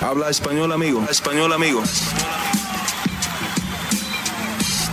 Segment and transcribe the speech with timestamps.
[0.00, 1.04] Habla español, amigo.
[1.08, 1.82] Español, amigo.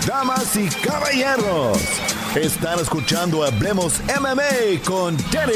[0.05, 1.77] Damas y caballeros,
[2.35, 5.53] están escuchando Hablemos MMA con Danny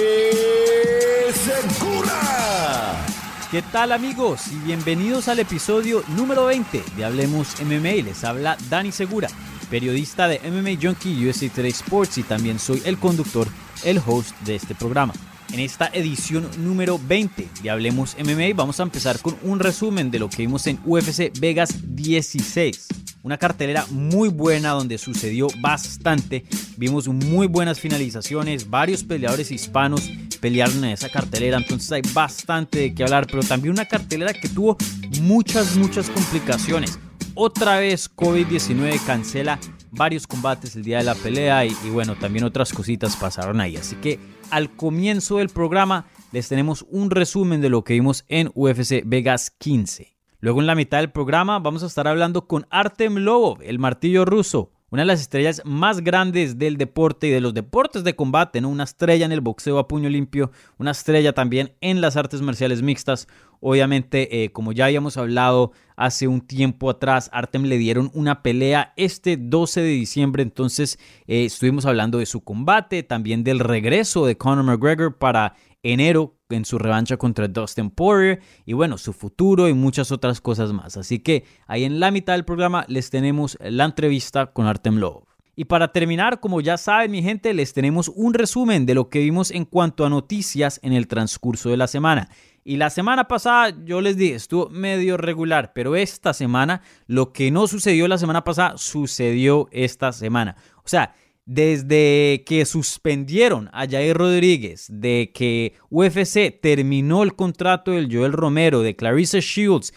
[1.34, 3.06] Segura.
[3.52, 4.48] ¿Qué tal amigos?
[4.52, 8.04] Y bienvenidos al episodio número 20 de Hablemos MMA.
[8.04, 9.30] Les habla Dani Segura,
[9.70, 13.48] periodista de MMA Junkie USA Today Sports y también soy el conductor,
[13.84, 15.14] el host de este programa.
[15.54, 20.20] En esta edición número 20 de Hablemos MMA vamos a empezar con un resumen de
[20.20, 22.88] lo que vimos en UFC Vegas 16.
[23.24, 26.46] Una cartelera muy buena donde sucedió bastante.
[26.78, 30.10] Vimos muy buenas finalizaciones, varios peleadores hispanos
[30.42, 34.50] pelearon en esa cartelera, entonces hay bastante de qué hablar, pero también una cartelera que
[34.50, 34.78] tuvo
[35.22, 37.00] muchas, muchas complicaciones.
[37.34, 39.60] Otra vez COVID-19 cancela
[39.92, 43.76] varios combates el día de la pelea y, bueno, también otras cositas pasaron ahí.
[43.76, 44.20] Así que
[44.52, 49.52] al comienzo del programa les tenemos un resumen de lo que vimos en UFC Vegas
[49.52, 50.18] 15.
[50.40, 54.26] Luego en la mitad del programa vamos a estar hablando con Artem Lobov, el martillo
[54.26, 58.62] ruso, una de las estrellas más grandes del deporte y de los deportes de combate,
[58.62, 58.70] ¿no?
[58.70, 62.82] Una estrella en el boxeo a puño limpio, una estrella también en las artes marciales
[62.82, 63.28] mixtas.
[63.62, 68.94] Obviamente, eh, como ya habíamos hablado hace un tiempo atrás, Artem le dieron una pelea
[68.96, 74.38] este 12 de diciembre, entonces eh, estuvimos hablando de su combate, también del regreso de
[74.38, 79.74] Conor McGregor para enero en su revancha contra Dustin Poirier y bueno, su futuro y
[79.74, 80.98] muchas otras cosas más.
[80.98, 85.26] Así que ahí en la mitad del programa les tenemos la entrevista con Artem Lobov.
[85.58, 89.20] Y para terminar, como ya saben mi gente, les tenemos un resumen de lo que
[89.20, 92.30] vimos en cuanto a noticias en el transcurso de la semana.
[92.66, 97.52] Y la semana pasada yo les dije, estuvo medio regular, pero esta semana, lo que
[97.52, 100.58] no sucedió la semana pasada, sucedió esta semana.
[100.78, 101.14] O sea,
[101.46, 108.82] desde que suspendieron a Jair Rodríguez, de que UFC terminó el contrato del Joel Romero,
[108.82, 109.94] de Clarissa Shields,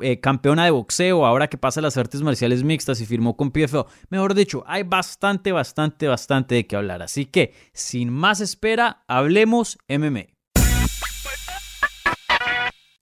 [0.00, 3.80] eh, campeona de boxeo, ahora que pasa las artes marciales mixtas y firmó con PFL.
[4.10, 7.02] Mejor dicho, hay bastante, bastante, bastante de qué hablar.
[7.02, 10.26] Así que, sin más espera, hablemos MMA.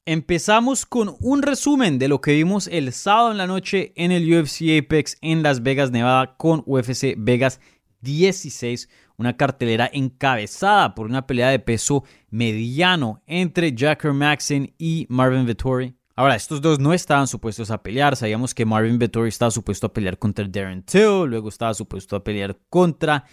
[0.06, 4.24] Empezamos con un resumen de lo que vimos el sábado en la noche en el
[4.32, 7.60] UFC Apex en Las Vegas, Nevada, con UFC Vegas
[8.00, 15.46] 16, una cartelera encabezada por una pelea de peso mediano entre Jacker Maxon y Marvin
[15.46, 15.94] Vettori.
[16.16, 18.14] Ahora, estos dos no estaban supuestos a pelear.
[18.14, 22.22] Sabíamos que Marvin Vettori estaba supuesto a pelear contra Darren Till, luego estaba supuesto a
[22.22, 23.24] pelear contra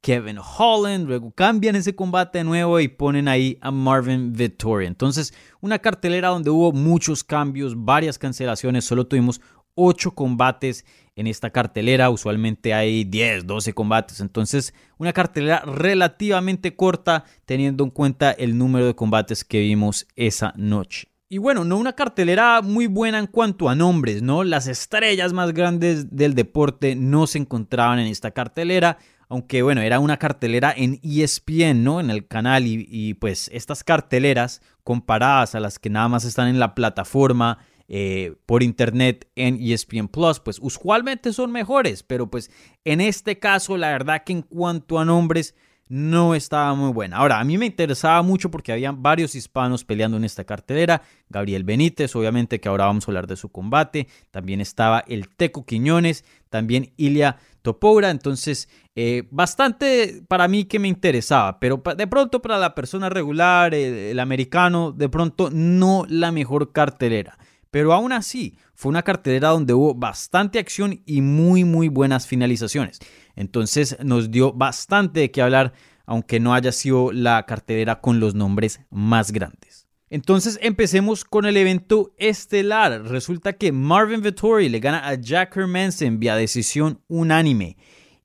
[0.00, 4.86] Kevin Holland, luego cambian ese combate de nuevo y ponen ahí a Marvin Vettori.
[4.86, 9.40] Entonces, una cartelera donde hubo muchos cambios, varias cancelaciones, solo tuvimos
[9.76, 10.84] 8 combates
[11.16, 12.10] en esta cartelera.
[12.10, 14.20] Usualmente hay 10, 12 combates.
[14.20, 20.52] Entonces, una cartelera relativamente corta teniendo en cuenta el número de combates que vimos esa
[20.56, 21.08] noche.
[21.28, 24.44] Y bueno, no una cartelera muy buena en cuanto a nombres, ¿no?
[24.44, 28.98] Las estrellas más grandes del deporte no se encontraban en esta cartelera,
[29.28, 31.98] aunque bueno, era una cartelera en ESPN, ¿no?
[31.98, 36.46] En el canal y, y pues estas carteleras comparadas a las que nada más están
[36.46, 37.58] en la plataforma
[37.88, 42.50] eh, por internet en ESPN Plus, pues usualmente son mejores, pero pues
[42.84, 45.54] en este caso la verdad que en cuanto a nombres
[45.88, 47.18] no estaba muy buena.
[47.18, 51.02] Ahora, a mí me interesaba mucho porque había varios hispanos peleando en esta cartelera.
[51.28, 54.08] Gabriel Benítez, obviamente que ahora vamos a hablar de su combate.
[54.30, 58.10] También estaba el Teco Quiñones, también Ilia Topoura.
[58.10, 63.74] Entonces, eh, bastante para mí que me interesaba, pero de pronto para la persona regular,
[63.74, 67.38] el americano, de pronto no la mejor cartelera.
[67.74, 73.00] Pero aún así, fue una cartelera donde hubo bastante acción y muy, muy buenas finalizaciones.
[73.34, 75.72] Entonces nos dio bastante de qué hablar,
[76.06, 79.88] aunque no haya sido la cartelera con los nombres más grandes.
[80.08, 83.02] Entonces empecemos con el evento estelar.
[83.08, 87.76] Resulta que Marvin Vettori le gana a Jack Hermansen vía decisión unánime.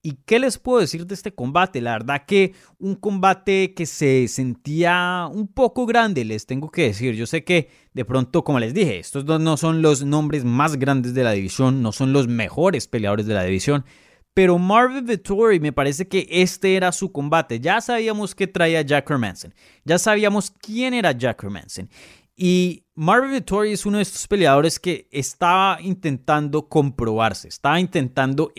[0.02, 1.82] ¿Y qué les puedo decir de este combate?
[1.82, 7.16] La verdad que un combate que se sentía un poco grande, les tengo que decir.
[7.16, 10.78] Yo sé que de pronto, como les dije, estos dos no son los nombres más
[10.78, 13.84] grandes de la división, no son los mejores peleadores de la división.
[14.34, 17.60] Pero Marvin Vettori me parece que este era su combate.
[17.60, 19.54] Ya sabíamos que traía Jack Hermanson.
[19.84, 21.90] Ya sabíamos quién era Jack Hermanson.
[22.38, 28.54] Y Marvin Vittori es uno de estos peleadores que estaba intentando comprobarse, estaba intentando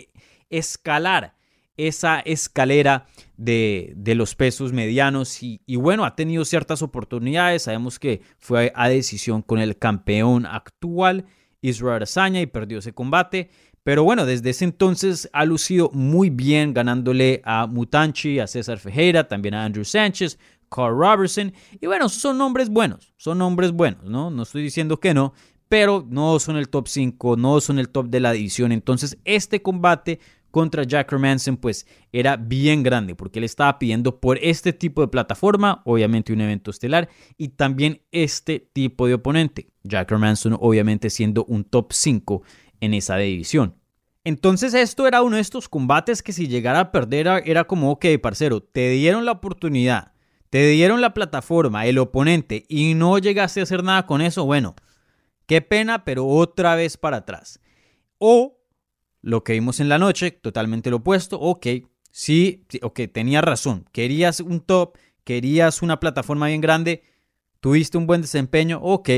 [0.51, 1.35] escalar
[1.77, 3.07] esa escalera
[3.37, 7.63] de, los pesos medianos y, y, bueno, ha tenido ciertas oportunidades.
[7.63, 11.25] Sabemos que fue a decisión con el campeón actual,
[11.61, 13.49] Israel Azaña, y perdió ese combate.
[13.83, 19.27] Pero bueno, desde ese entonces ha lucido muy bien ganándole a Mutanchi, a César Fejera,
[19.27, 20.37] también a Andrew Sánchez,
[20.69, 21.51] Carl Robertson.
[21.79, 24.29] Y bueno, son nombres buenos, son nombres buenos, ¿no?
[24.29, 25.33] No estoy diciendo que no,
[25.67, 28.71] pero no son el top 5, no son el top de la división.
[28.71, 30.19] Entonces este combate
[30.51, 35.07] contra Jack Romanson pues era bien grande porque él estaba pidiendo por este tipo de
[35.07, 39.69] plataforma, obviamente un evento estelar y también este tipo de oponente.
[39.83, 42.43] Jack Romanson obviamente siendo un top 5
[42.81, 43.75] en esa división.
[44.23, 48.05] Entonces esto era uno de estos combates que si llegara a perder era como, ok,
[48.21, 50.13] parcero, te dieron la oportunidad,
[50.51, 54.75] te dieron la plataforma, el oponente, y no llegaste a hacer nada con eso, bueno,
[55.47, 57.59] qué pena, pero otra vez para atrás.
[58.19, 58.60] O
[59.21, 61.67] lo que vimos en la noche, totalmente lo opuesto, ok,
[62.11, 67.03] sí, ok, tenía razón, querías un top, querías una plataforma bien grande,
[67.59, 69.09] tuviste un buen desempeño, ok,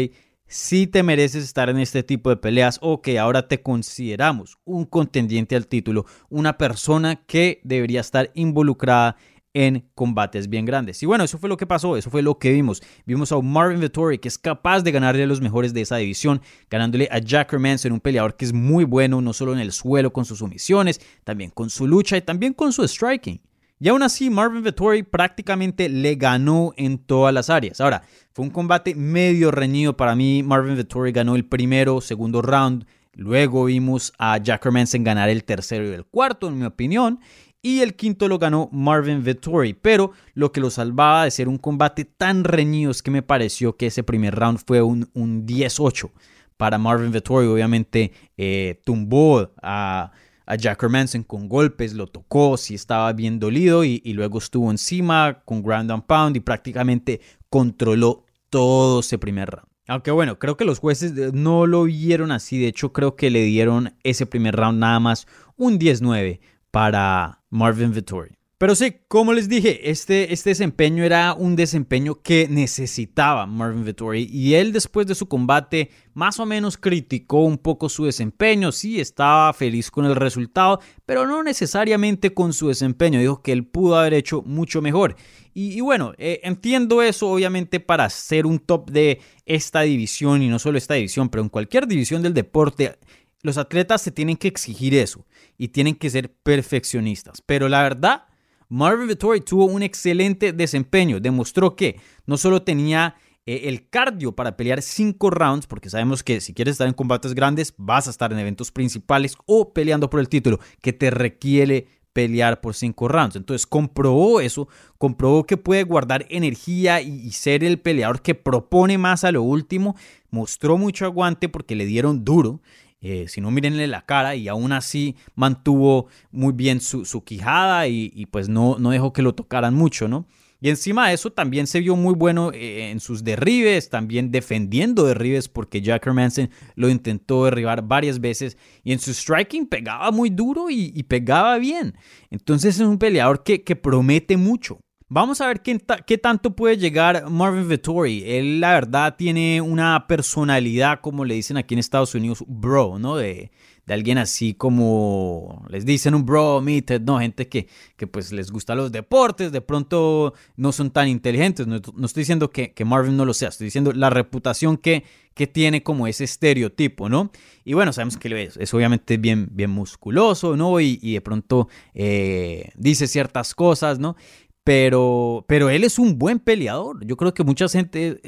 [0.46, 4.86] si te mereces estar en este tipo de peleas o que ahora te consideramos un
[4.86, 9.16] contendiente al título, una persona que debería estar involucrada
[9.54, 11.02] en combates bien grandes.
[11.04, 12.82] Y bueno, eso fue lo que pasó, eso fue lo que vimos.
[13.06, 16.42] Vimos a Marvin Vettori que es capaz de ganarle a los mejores de esa división,
[16.70, 20.12] ganándole a Jack Hermanson, un peleador que es muy bueno, no solo en el suelo
[20.12, 23.42] con sus sumisiones, también con su lucha y también con su striking.
[23.80, 27.82] Y aún así, Marvin Vettori prácticamente le ganó en todas las áreas.
[27.82, 30.42] Ahora, fue un combate medio reñido para mí.
[30.42, 32.86] Marvin Vettori ganó el primero, segundo round.
[33.12, 37.20] Luego vimos a Jack Hermanson ganar el tercero y el cuarto, en mi opinión.
[37.64, 39.74] Y el quinto lo ganó Marvin Vettori.
[39.74, 43.76] Pero lo que lo salvaba de ser un combate tan reñido es que me pareció
[43.76, 46.12] que ese primer round fue un, un 10-8
[46.58, 47.48] para Marvin Vettori.
[47.48, 50.12] Obviamente eh, tumbó a
[50.46, 55.42] a Jack Manson con golpes, lo tocó, si estaba bien dolido y, luego estuvo encima
[55.46, 59.68] con ground and pound y prácticamente controló todo ese primer round.
[59.88, 63.44] Aunque bueno, creo que los jueces no lo vieron así, de hecho creo que le
[63.44, 65.28] dieron ese primer round nada más
[65.58, 66.40] un 10-9
[66.72, 68.32] para Marvin Vittori.
[68.58, 74.28] Pero sí, como les dije, este, este desempeño era un desempeño que necesitaba Marvin Vittori
[74.32, 79.02] y él después de su combate más o menos criticó un poco su desempeño, sí
[79.02, 83.98] estaba feliz con el resultado, pero no necesariamente con su desempeño, dijo que él pudo
[83.98, 85.16] haber hecho mucho mejor.
[85.56, 90.58] Y, bueno, eh, entiendo eso obviamente para ser un top de esta división y no
[90.58, 92.98] solo esta división, pero en cualquier división del deporte,
[93.44, 95.26] los atletas se tienen que exigir eso
[95.58, 97.42] y tienen que ser perfeccionistas.
[97.46, 98.24] Pero la verdad
[98.70, 101.20] Marvin Vittori tuvo un excelente desempeño.
[101.20, 106.42] Demostró que no solo tenía eh, el cardio para pelear cinco rounds, porque sabemos que
[106.42, 110.20] si quieres estar en combates grandes, vas a estar en eventos principales o peleando por
[110.20, 113.36] el título, que te requiere pelear por cinco rounds.
[113.36, 114.68] Entonces comprobó eso,
[114.98, 119.96] comprobó que puede guardar energía y, ser el peleador que propone más a lo último.
[120.30, 122.62] Mostró mucho aguante porque le dieron duro
[123.04, 128.26] eh, si no, mírenle la cara y aún así mantuvo muy bien su, quijada y,
[128.32, 130.26] pues no, no dejó que lo tocaran mucho, ¿no?
[130.62, 135.04] Y encima de eso también se vio muy bueno eh, en sus derribes, también defendiendo
[135.04, 140.30] derribes porque Jack Hermanson lo intentó derribar varias veces y en su striking pegaba muy
[140.30, 141.96] duro y, pegaba bien.
[142.30, 144.80] Entonces es un peleador que, que promete mucho.
[145.16, 148.24] Vamos a ver qué, tanto puede llegar Marvin Vittori.
[148.26, 153.16] Él, la verdad, tiene una personalidad, como le dicen aquí en Estados Unidos, bro, ¿no?
[153.16, 153.52] De,
[153.86, 157.20] de alguien así como les dicen un bro meted, ¿no?
[157.20, 157.68] Gente que,
[157.98, 161.68] que pues les gusta los deportes, de pronto no son tan inteligentes.
[161.68, 165.04] No, estoy diciendo que, que, Marvin no lo sea, estoy diciendo la reputación que,
[165.34, 167.32] que tiene como ese estereotipo, ¿no?
[167.66, 170.80] Y bueno, sabemos que es, obviamente bien, bien musculoso, ¿no?
[170.80, 174.16] Y, y de pronto eh, dice ciertas cosas, ¿no?
[174.64, 177.06] Pero, pero él es un buen peleador.
[177.06, 178.22] Yo creo que mucha gente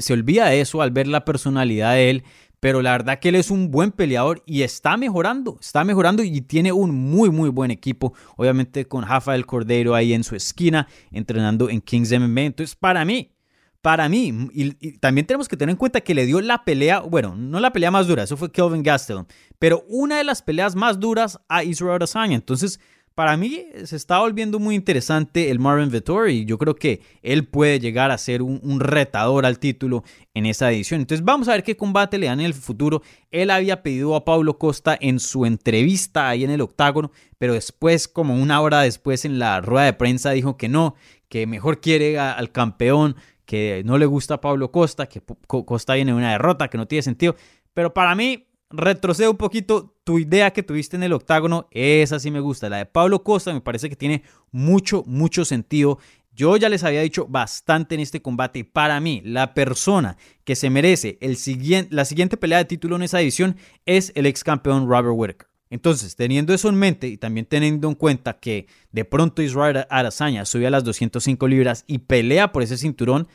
[0.00, 2.24] se olvida de eso al ver la personalidad de él.
[2.60, 6.40] Pero la verdad que él es un buen peleador y está mejorando, está mejorando y
[6.42, 8.14] tiene un muy, muy buen equipo.
[8.36, 12.42] Obviamente con Rafael Cordero ahí en su esquina, entrenando en Kings MMA.
[12.42, 13.32] Entonces, para mí,
[13.80, 17.34] para mí, y, también tenemos que tener en cuenta que le dio la pelea, bueno,
[17.34, 19.26] no la pelea más dura, eso fue Kelvin Gastelum,
[19.58, 22.36] pero una de las peleas más duras a Israel Adesanya.
[22.36, 22.78] Entonces,
[23.14, 27.78] para mí se está volviendo muy interesante el Marvin Vettori yo creo que él puede
[27.78, 30.02] llegar a ser un, retador al título
[30.34, 31.00] en esa edición.
[31.00, 33.02] Entonces vamos a ver qué combate le dan en el futuro.
[33.30, 38.08] Él había pedido a Pablo Costa en su entrevista ahí en el octágono, pero después,
[38.08, 40.94] como una hora después en la rueda de prensa, dijo que no,
[41.28, 46.14] que mejor quiere al campeón que no le gusta a Pablo Costa, que Costa viene
[46.14, 47.36] una derrota, que no tiene sentido.
[47.74, 52.30] Pero para mí, retrocedo un poquito, tu idea que tuviste en el octágono, esa sí
[52.30, 52.68] me gusta.
[52.68, 55.98] La de Pablo Costa me parece que tiene mucho, mucho sentido.
[56.34, 58.64] Yo ya les había dicho bastante en este combate.
[58.64, 63.02] Para mí, la persona que se merece el siguiente, la siguiente pelea de título en
[63.02, 65.48] esa edición es el ex campeón Robert Whittaker.
[65.72, 70.44] Entonces, teniendo eso en mente y también teniendo en cuenta que de pronto Israel Arazaña
[70.44, 73.26] sube a las 205 libras y pelea por ese cinturón,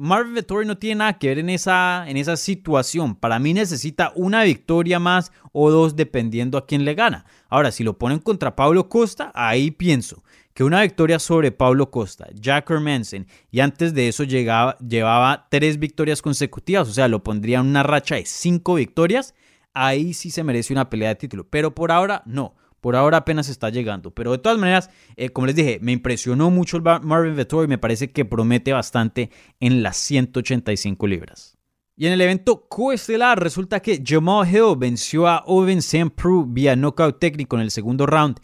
[0.00, 3.16] Marvin Vettori no tiene nada que ver en esa, en esa situación.
[3.16, 7.26] Para mí necesita una victoria más o dos dependiendo a quién le gana.
[7.48, 10.22] Ahora, si lo ponen contra Pablo Costa, ahí pienso
[10.54, 15.80] que una victoria sobre Pablo Costa, Jack Hermanson y antes de eso llegaba, llevaba tres
[15.80, 19.34] victorias consecutivas, o sea, lo pondría en una racha de cinco victorias,
[19.74, 21.48] ahí sí se merece una pelea de título.
[21.50, 22.54] Pero por ahora no.
[22.80, 24.12] Por ahora apenas está llegando.
[24.12, 27.78] Pero de todas maneras, eh, como les dije, me impresionó mucho el Marvin Vettori me
[27.78, 29.30] parece que promete bastante
[29.60, 31.58] en las 185 libras.
[31.96, 36.12] Y en el evento coestelar resulta que Jamal Hill venció a Owen St.
[36.46, 38.38] vía knockout técnico en el segundo round.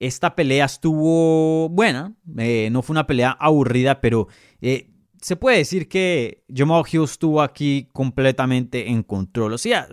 [0.00, 4.26] Esta pelea estuvo buena, eh, no fue una pelea aburrida, pero
[4.60, 4.90] eh,
[5.22, 9.52] se puede decir que Jamal Hill estuvo aquí completamente en control.
[9.52, 9.88] O sea,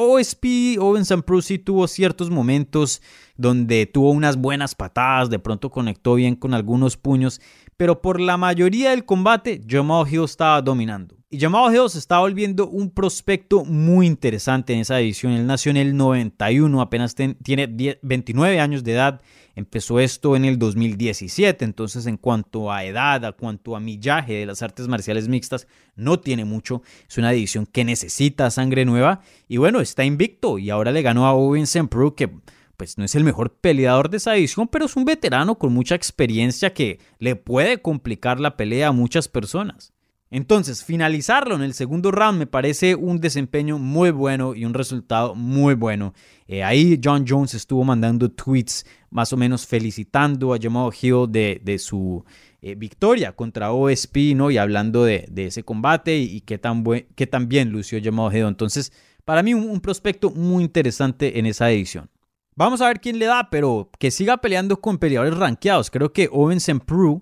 [0.00, 1.04] OSP, Owen
[1.42, 3.02] sí tuvo ciertos momentos
[3.36, 7.40] donde tuvo unas buenas patadas, de pronto conectó bien con algunos puños,
[7.76, 11.16] pero por la mayoría del combate Jamal Hill estaba dominando.
[11.30, 15.32] Y Jamal Hill se está volviendo un prospecto muy interesante en esa división.
[15.32, 19.20] Él nació en el 91, apenas tiene 29 años de edad.
[19.58, 24.46] Empezó esto en el 2017, entonces en cuanto a edad, a cuanto a millaje de
[24.46, 26.80] las artes marciales mixtas, no tiene mucho.
[27.08, 29.20] Es una división que necesita sangre nueva.
[29.48, 32.30] Y bueno, está invicto y ahora le ganó a Owen Sempru, que
[32.76, 35.96] pues no es el mejor peleador de esa edición, pero es un veterano con mucha
[35.96, 39.92] experiencia que le puede complicar la pelea a muchas personas.
[40.30, 45.34] Entonces, finalizarlo en el segundo round me parece un desempeño muy bueno y un resultado
[45.34, 46.12] muy bueno.
[46.46, 51.78] Eh, ahí John Jones estuvo mandando tweets más o menos felicitando a Jamal Hill de,
[51.78, 52.24] su
[52.60, 54.50] eh, victoria contra OSP, ¿no?
[54.50, 56.84] Y hablando de, ese combate y, qué, tan
[57.14, 58.46] qué tan bien lució Jamal Hill.
[58.46, 58.92] Entonces,
[59.24, 62.10] para mí un, prospecto muy interesante en esa edición.
[62.54, 65.90] Vamos a ver quién le da, pero que siga peleando con peleadores rankeados.
[65.90, 67.20] Creo que Owens en Prue,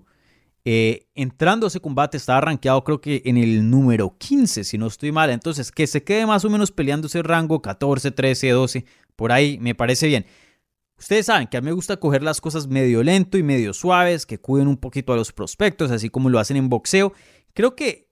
[0.65, 4.87] eh, entrando a ese combate, estaba rankeado creo que en el número 15, si no
[4.87, 5.29] estoy mal.
[5.29, 9.59] Entonces, que se quede más o menos peleando ese rango 14, 13, 12, por ahí
[9.59, 10.25] me parece bien.
[10.99, 14.25] Ustedes saben que a mí me gusta coger las cosas medio lento y medio suaves,
[14.25, 17.13] que cuiden un poquito a los prospectos, así como lo hacen en boxeo.
[17.53, 18.07] Creo que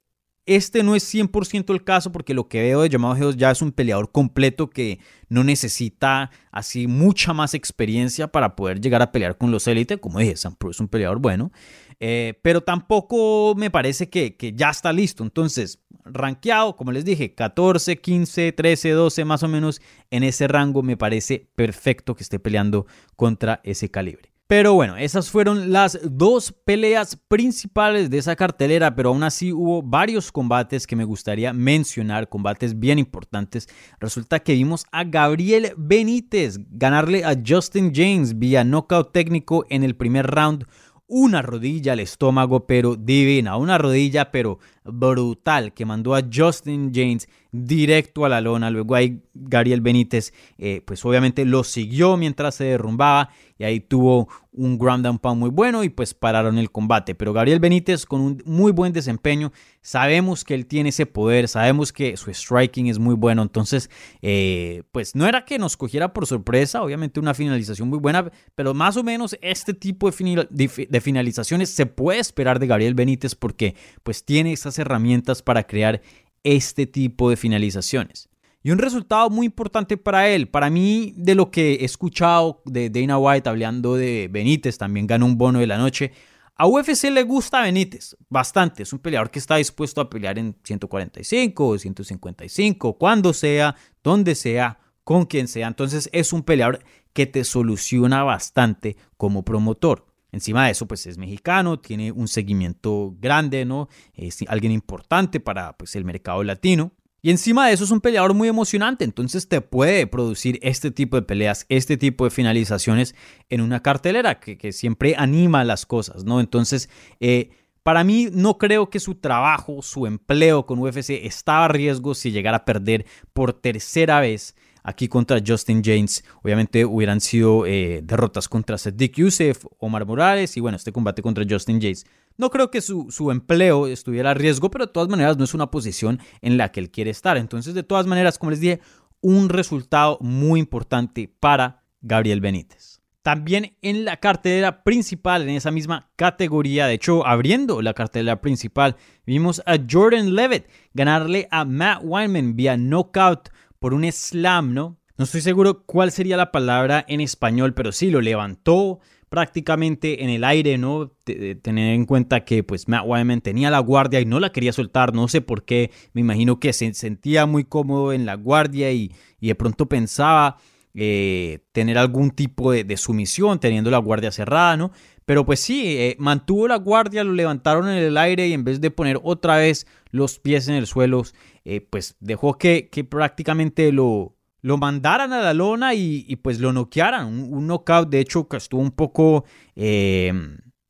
[0.46, 3.64] este no es 100% el caso porque lo que veo de Llamado Geos ya es
[3.64, 9.38] un peleador completo que no necesita así mucha más experiencia para poder llegar a pelear
[9.40, 9.98] con los élites.
[9.98, 11.52] Como dije, Sam Pro es un peleador bueno,
[12.00, 15.24] eh, pero tampoco me parece que, que ya está listo.
[15.24, 20.84] Entonces, rankeado, como les dije, 14, 15, 13, 12 más o menos en ese rango
[20.84, 22.86] me parece perfecto que esté peleando
[23.16, 24.36] contra ese calibre.
[24.48, 29.82] Pero bueno, esas fueron las dos peleas principales de esa cartelera, pero aún así hubo
[29.82, 33.68] varios combates que me gustaría mencionar, combates bien importantes.
[34.00, 39.96] Resulta que vimos a Gabriel Benítez ganarle a Justin James vía knockout técnico en el
[39.96, 40.68] primer round.
[41.08, 47.28] Una rodilla al estómago, pero divina, una rodilla, pero brutal, que mandó a Justin James
[47.52, 48.70] directo a la lona.
[48.70, 54.28] Luego ahí Gabriel Benítez, eh, pues obviamente lo siguió mientras se derrumbaba y ahí tuvo
[54.52, 57.16] un ground and pound muy bueno y pues pararon el combate.
[57.16, 59.52] Pero Gabriel Benítez con un muy buen desempeño,
[59.82, 63.90] sabemos que él tiene ese poder, sabemos que su striking es muy bueno, entonces
[64.22, 68.74] eh, pues no era que nos cogiera por sorpresa, obviamente una finalización muy buena, pero
[68.74, 73.76] más o menos este tipo de, de finalizaciones se puede esperar de Gabriel Benítez porque
[74.04, 76.02] pues tiene esas herramientas para crear
[76.44, 78.30] este tipo de finalizaciones.
[78.64, 82.90] Y un resultado muy importante para él, para mí de lo que he escuchado de
[82.90, 86.12] Dana White hablando de Benítez, también ganó un bono de la noche.
[86.56, 90.56] A UFC le gusta Benítez bastante, es un peleador que está dispuesto a pelear en
[90.64, 95.68] 145, 155, cuando sea, donde sea, con quien sea.
[95.68, 96.80] Entonces es un peleador
[97.14, 100.08] que te soluciona bastante como promotor.
[100.32, 103.88] Encima de eso, pues es mexicano, tiene un seguimiento grande, ¿no?
[104.14, 106.92] Es alguien importante para pues, el mercado latino.
[107.22, 111.16] Y encima de eso es un peleador muy emocionante, entonces te puede producir este tipo
[111.18, 113.16] de peleas, este tipo de finalizaciones
[113.50, 116.40] en una cartelera que, siempre anima las cosas, ¿no?
[116.40, 116.88] Entonces,
[117.20, 117.50] eh,
[117.82, 122.32] para mí no creo que su trabajo, su empleo con UFC estaba a riesgo si
[122.32, 124.56] llegara a perder por tercera vez
[124.86, 126.24] aquí contra Justin James.
[126.44, 131.44] Obviamente hubieran sido eh, derrotas contra Cedric Youssef, Omar Morales y bueno, este combate contra
[131.50, 132.06] Justin James.
[132.38, 135.54] No creo que su, su, empleo estuviera a riesgo, pero de todas maneras no es
[135.54, 137.38] una posición en la que él quiere estar.
[137.38, 138.80] Entonces, de todas maneras, como les dije,
[139.22, 143.02] un resultado muy importante para Gabriel Benítez.
[143.24, 148.98] También en la cartelera principal, en esa misma categoría, de hecho, abriendo la cartelera principal,
[149.26, 153.50] vimos a Jordan Levitt ganarle a Matt Weinman vía knockout
[153.86, 154.98] por un slam, ¿no?
[155.16, 159.00] No estoy seguro cuál sería la palabra en español, pero sí, lo levantó
[159.30, 161.12] prácticamente en el aire, ¿no?
[161.24, 165.14] tener en cuenta que pues Matt Weinman tenía la guardia y no la quería soltar,
[165.14, 169.12] no sé por qué, me imagino que se sentía muy cómodo en la guardia y,
[169.40, 170.58] y de pronto pensaba
[170.98, 174.94] eh, tener algún tipo de, sumisión, teniendo la guardia cerrada, ¿no?
[175.26, 178.80] Pero pues sí, eh, mantuvo la guardia, lo levantaron en el aire y en vez
[178.80, 181.24] de poner otra vez los pies en el suelo,
[181.66, 186.72] eh, pues dejó que, que prácticamente lo, lo mandaran a la lona y, pues lo
[186.72, 187.28] noquearan.
[187.28, 189.46] Un, knockout, de hecho, que estuvo un poco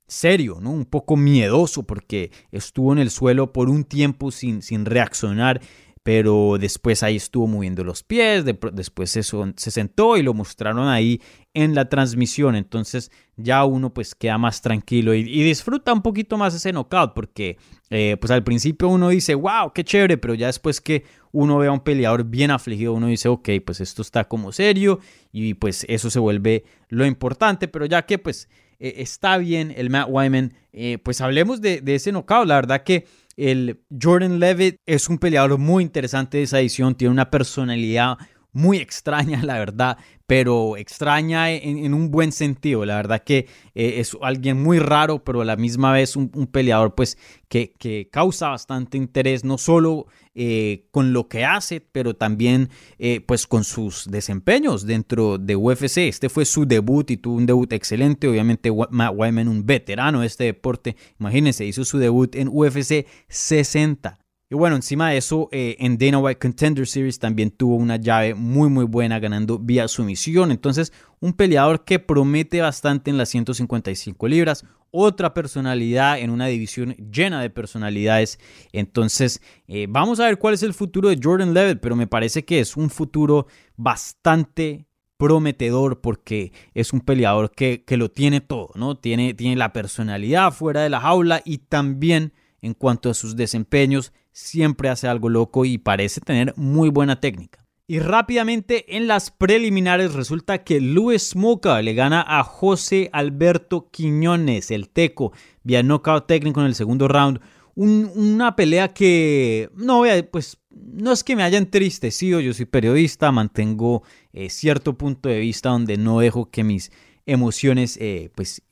[0.07, 0.71] serio, ¿no?
[0.71, 5.61] Un poco miedoso porque estuvo en el suelo por un tiempo sin, sin reaccionar
[6.05, 11.19] pero después ahí estuvo moviendo los pies, después eso se sentó y lo mostraron ahí
[11.55, 16.53] en la transmisión, entonces ya uno pues queda más tranquilo y, disfruta un poquito más
[16.53, 17.57] ese knockout, porque
[17.89, 21.65] eh, pues al principio uno dice, wow, qué chévere, pero ya después que uno ve
[21.65, 24.99] a un peleador bien afligido, uno dice, ok, pues esto está como serio
[25.31, 28.47] y pues eso se vuelve lo importante, pero ya que pues
[28.77, 32.83] eh, está bien el Matt Wyman, eh, pues hablemos de, de ese knockout, la verdad
[32.83, 38.17] que el Jordan Levitt es un peleador muy interesante de esa edición, tiene una personalidad
[38.55, 42.85] muy extraña, la verdad, pero extraña en, un buen sentido.
[42.85, 46.95] La verdad que eh, es alguien muy raro, pero a la misma vez un, peleador
[46.95, 47.17] pues
[47.49, 53.19] que, que, causa bastante interés, no solo eh, con lo que hace, pero también eh,
[53.19, 55.97] pues con sus desempeños dentro de UFC.
[55.97, 58.27] Este fue su debut y tuvo un debut excelente.
[58.27, 64.24] Obviamente Matt Wyman, un veterano de este deporte, imagínense, hizo su debut en UFC 60.
[64.55, 68.35] Y bueno, encima de eso, eh, en Dana White Contender Series también tuvo una llave
[68.35, 70.49] muy muy buena ganando vía sumisión.
[70.49, 74.65] Entonces, un peleador que promete bastante en las 155 libras.
[74.91, 78.39] Otra personalidad en una división llena de personalidades.
[78.71, 82.45] Entonces, eh, vamos a ver cuál es el futuro de Jordan Levitt, pero me parece
[82.45, 84.87] que es un futuro bastante
[85.17, 88.95] prometedor porque es un peleador que, que lo tiene todo, ¿no?
[88.95, 92.31] Tiene, tiene la personalidad fuera de la jaula y también
[92.65, 97.65] en cuanto a sus desempeños, siempre hace algo loco y parece tener muy buena técnica.
[97.87, 104.71] Y rápidamente en las preliminares resulta que Luis Smoka le gana a José Alberto Quiñones,
[104.71, 105.31] el teco,
[105.63, 107.39] vía knockout técnico en el segundo round.
[107.75, 114.03] una pelea que no, pues, no es que me haya entristecido, yo soy periodista, mantengo
[114.33, 116.91] eh, cierto punto de vista donde no dejo que mis
[117.25, 118.63] emociones eh, pues,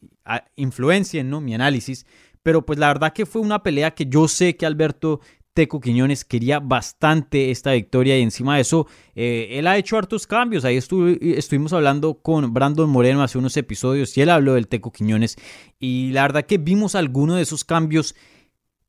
[0.55, 1.39] influencien ¿no?
[1.39, 2.05] mi análisis,
[2.41, 5.21] pero pues la verdad que fue una pelea que yo sé que Alberto
[5.53, 10.27] Teco Quiñones quería bastante esta victoria y encima de eso eh, él ha hecho hartos
[10.27, 10.65] cambios.
[10.65, 15.35] Ahí estuvimos hablando con Brandon Moreno hace unos episodios y él habló del Teco Quiñones
[15.79, 18.15] y la verdad que vimos algunos de esos cambios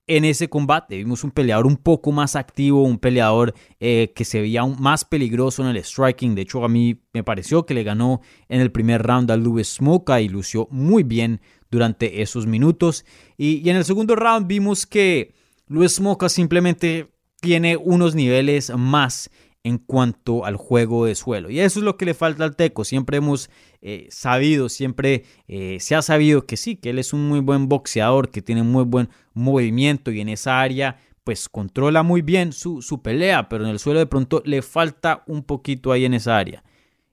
[0.07, 0.97] en ese combate.
[0.97, 5.05] Vimos un peleador un poco más activo, un peleador eh, que se veía aún más
[5.05, 6.35] peligroso en el striking.
[6.35, 9.69] De hecho, a mí me pareció que le ganó en el primer round a Louis
[9.69, 13.05] Smoka y lució muy bien durante esos minutos.
[13.37, 15.35] Y, en el segundo round vimos que
[15.67, 17.09] Luis Moca simplemente
[17.41, 19.31] tiene unos niveles más
[19.63, 21.49] en cuanto al juego de suelo.
[21.49, 22.85] Y eso es lo que le falta al Teco.
[22.85, 23.49] Siempre hemos
[23.81, 27.69] eh, sabido, siempre eh, se ha sabido que sí, que él es un muy buen
[27.69, 32.83] boxeador, que tiene muy buen movimiento y en esa área pues controla muy bien su,
[32.83, 36.37] su pelea, pero en el suelo de pronto le falta un poquito ahí en esa
[36.37, 36.63] área.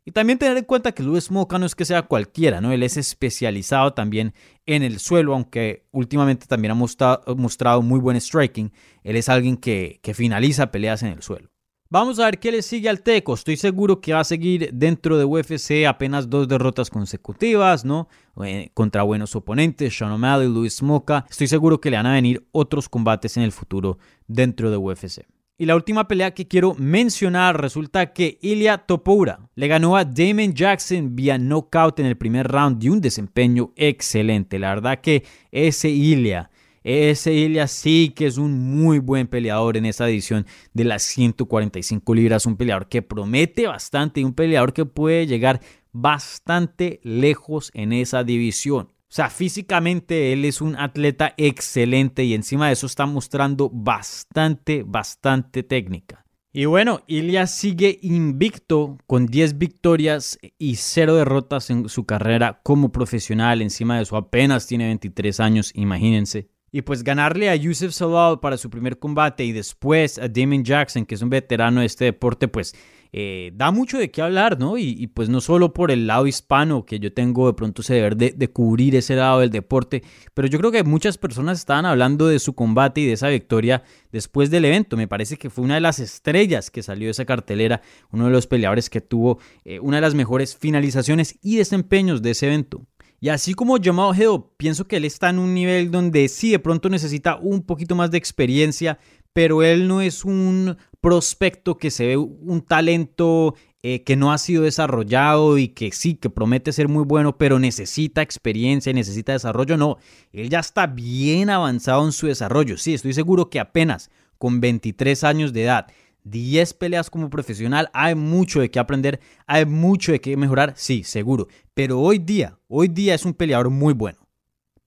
[0.04, 2.72] Y también tener en cuenta que Luis Moca no es que sea cualquiera, ¿no?
[2.72, 4.34] Él es especializado también
[4.66, 8.72] en el suelo, aunque últimamente también ha mostrado, muy buen striking.
[9.04, 11.50] Él es alguien que, finaliza peleas en el suelo.
[11.92, 13.34] Vamos a ver qué le sigue al Teco.
[13.34, 18.08] Estoy seguro que va a seguir dentro de UFC apenas dos derrotas consecutivas, ¿no?
[18.44, 21.26] Eh, contra buenos oponentes, Sean O'Malley, Luis Moca.
[21.30, 25.26] Estoy seguro que le van a venir otros combates en el futuro dentro de UFC.
[25.62, 30.56] Y la última pelea que quiero mencionar resulta que Ilya Topoura le ganó a Damon
[30.56, 34.58] Jackson vía knockout en el primer round y un desempeño excelente.
[34.58, 36.50] La verdad que ese Ilya,
[36.84, 42.16] ese Ilya sí que es un muy buen peleador en esa edición de las 145
[42.16, 42.48] libras.
[42.48, 48.24] Un peleador que promete bastante y un peleador que puede llegar bastante lejos en esa
[48.24, 48.91] división.
[49.12, 54.84] O sea, físicamente él es un atleta excelente y encima de eso está mostrando bastante,
[54.88, 56.26] bastante técnica.
[56.54, 62.94] Y bueno, Ilya sigue invicto con 10 victorias y 0 derrotas en su carrera como
[62.94, 63.62] profesional.
[63.62, 66.48] Encima de eso apenas tiene 23 años, imagínense.
[66.72, 71.06] Y pues ganarle a Yusuf Salal para su primer combate y después a Damon Jackson,
[71.06, 72.74] que es un veterano de este deporte, pues
[73.14, 74.78] eh, da mucho de qué hablar, ¿no?
[74.78, 78.16] Y, pues no solo por el lado hispano, que yo tengo de pronto ese deber
[78.16, 80.02] de, cubrir ese lado del deporte,
[80.34, 83.84] pero yo creo que muchas personas estaban hablando de su combate y de esa victoria
[84.12, 84.96] después del evento.
[84.96, 87.82] Me parece que fue una de las estrellas que salió de esa cartelera,
[88.12, 92.32] uno de los peleadores que tuvo eh, una de las mejores finalizaciones y desempeños de
[92.32, 92.88] ese evento.
[93.24, 96.58] Y así como Jamal Hill, pienso que él está en un nivel donde sí de
[96.58, 98.98] pronto necesita un poquito más de experiencia,
[99.32, 103.54] pero él no es un prospecto que se ve un talento
[103.84, 107.60] eh, que no ha sido desarrollado y que sí, que promete ser muy bueno, pero
[107.60, 109.78] necesita experiencia y necesita desarrollo.
[109.78, 109.98] No,
[110.34, 112.76] él ya está bien avanzado en su desarrollo.
[112.78, 115.88] Sí, estoy seguro que apenas con 23 años de edad,
[116.24, 121.04] 10 peleas como profesional, hay mucho de qué aprender, hay mucho de qué mejorar, sí,
[121.04, 121.48] seguro.
[121.74, 124.22] Pero hoy día, hoy día es un peleador muy bueno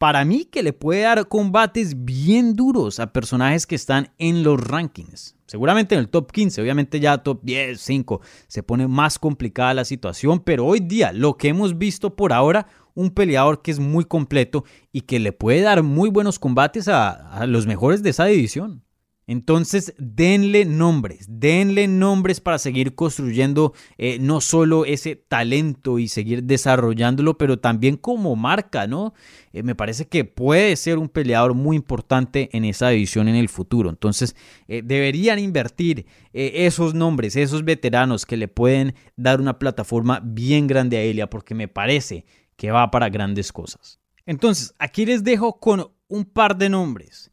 [0.05, 4.61] para mí que le puede dar combates bien duros a personajes que están en los
[4.61, 5.35] rankings.
[5.47, 9.87] Seguramente en el top 15, obviamente ya top 10, 5, se pone más complicada la
[9.87, 14.05] situación, pero hoy día lo que hemos visto por ahora, un peleador que es muy
[14.05, 18.27] completo y que le puede dar muy buenos combates a, a los mejores de esa
[18.27, 18.85] división.
[19.27, 26.45] Entonces, denle nombres, denle nombres para seguir construyendo eh, no solo ese talento y seguir
[26.45, 29.15] desarrollándolo, pero también como marca, ¿no?
[29.55, 33.49] Eh, me parece que puede ser un peleador muy importante en esa división en el
[33.49, 33.89] futuro.
[33.89, 34.37] Entonces,
[34.69, 40.97] eh, deberían invertir esos nombres, esos veteranos que le pueden dar una plataforma bien grande
[40.97, 44.01] a Elia, porque me parece que va para grandes cosas.
[44.27, 47.31] Entonces, aquí les dejo con un par de nombres.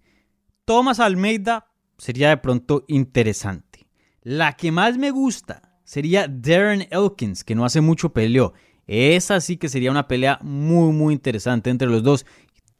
[0.65, 1.70] Thomas Almeida
[2.01, 3.85] sería de pronto interesante.
[4.23, 8.53] La que más me gusta sería Darren Elkins, que no hace mucho peleó.
[8.87, 12.25] Esa sí que sería una pelea muy, muy interesante entre los dos.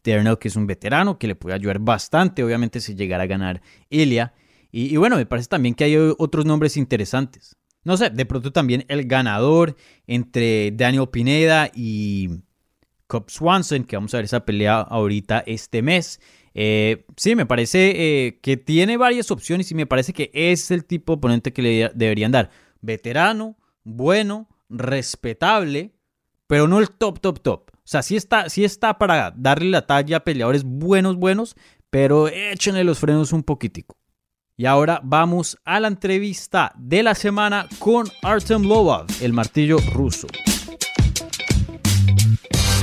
[0.03, 3.61] Darren Elkins es un veterano que le puede ayudar bastante, obviamente, si llegara a ganar
[3.91, 4.33] Ilya.
[4.71, 7.55] Y, bueno, me parece también que hay otros nombres interesantes.
[7.83, 9.75] No sé, de pronto también el ganador
[10.07, 12.27] entre Daniel Pineda y
[13.05, 16.19] Cobb Swanson, que vamos a ver esa pelea ahorita este mes.
[16.53, 20.85] Eh, sí, me parece eh, que tiene varias opciones y me parece que es el
[20.85, 22.49] tipo de oponente que le deberían dar.
[22.81, 25.93] Veterano, bueno, respetable,
[26.47, 27.71] pero no el top, top, top.
[27.73, 31.55] O sea, sí está, sí está para darle la talla a peleadores buenos, buenos,
[31.89, 33.97] pero échenle los frenos un poquitico.
[34.57, 40.27] Y ahora vamos a la entrevista de la semana con Artem Lobov, el martillo ruso.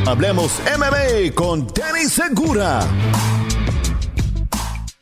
[0.07, 2.81] Hablemos MMA con Danny Segura.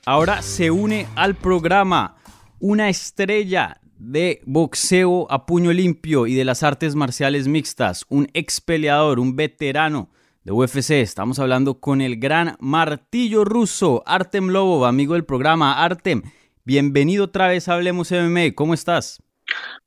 [0.08, 2.14] Ahora se une al programa
[2.60, 8.60] una estrella de boxeo a puño limpio y de las artes marciales mixtas, un ex
[8.60, 10.08] peleador, un veterano
[10.44, 10.92] de UFC.
[10.92, 15.82] Estamos hablando con el gran martillo ruso, Artem Lobov, amigo del programa.
[15.82, 16.22] Artem,
[16.64, 18.54] bienvenido otra vez a Hablemos MMA.
[18.54, 19.20] ¿Cómo estás?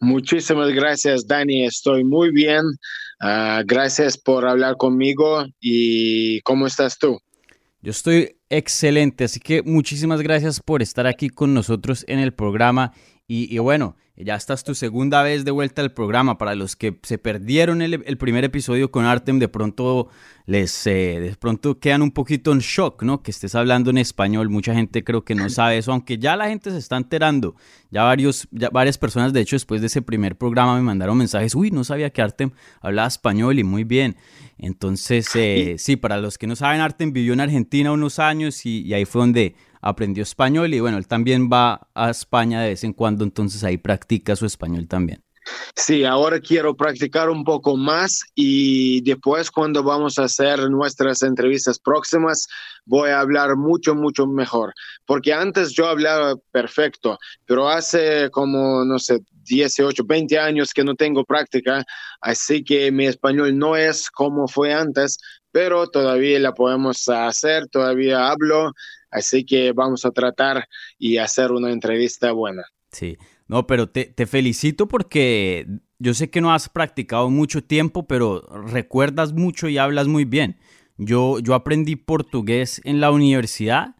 [0.01, 1.63] Muchísimas gracias, Dani.
[1.63, 2.63] Estoy muy bien.
[3.21, 5.45] Ah, gracias por hablar conmigo.
[5.61, 7.21] ¿Y cómo estás tú?
[7.81, 12.93] Yo estoy excelente, así que muchísimas gracias por estar aquí con nosotros en el programa.
[13.27, 16.37] Y, bueno, ya estás tu segunda vez de vuelta al programa.
[16.37, 20.09] Para los que se perdieron el, primer episodio con Artem, de pronto
[20.45, 23.23] les eh, de pronto quedan un poquito en shock, ¿no?
[23.23, 24.49] Que estés hablando en español.
[24.49, 27.55] Mucha gente creo que no sabe eso, aunque ya la gente se está enterando.
[27.91, 31.55] Ya, varios, varias personas, de hecho, después de ese primer programa me mandaron mensajes.
[31.55, 32.51] Uy, no sabía que Artem
[32.81, 34.17] hablaba español y muy bien.
[34.57, 38.93] Entonces, eh, sí, para los que no saben, Artem vivió en Argentina unos años y
[38.93, 42.93] ahí fue donde aprendió español y bueno, él también va a España de vez en
[42.93, 45.23] cuando, entonces ahí practica su español también.
[45.75, 51.79] Sí, ahora quiero practicar un poco más y después cuando vamos a hacer nuestras entrevistas
[51.79, 52.47] próximas
[52.85, 54.73] voy a hablar mucho, mucho mejor.
[55.05, 60.95] Porque antes yo hablaba perfecto, pero hace como, no sé, 18, 20 años que no
[60.95, 61.83] tengo práctica,
[62.21, 65.17] así que mi español no es como fue antes,
[65.51, 68.73] pero todavía la podemos hacer, todavía hablo
[69.11, 70.67] Así que vamos a tratar
[70.97, 72.63] y hacer una entrevista buena.
[72.91, 73.17] Sí,
[73.47, 75.67] no, pero te, felicito porque
[75.97, 80.57] yo sé que no has practicado mucho tiempo, pero recuerdas mucho y hablas muy bien.
[80.97, 83.95] Yo, yo aprendí portugués en la universidad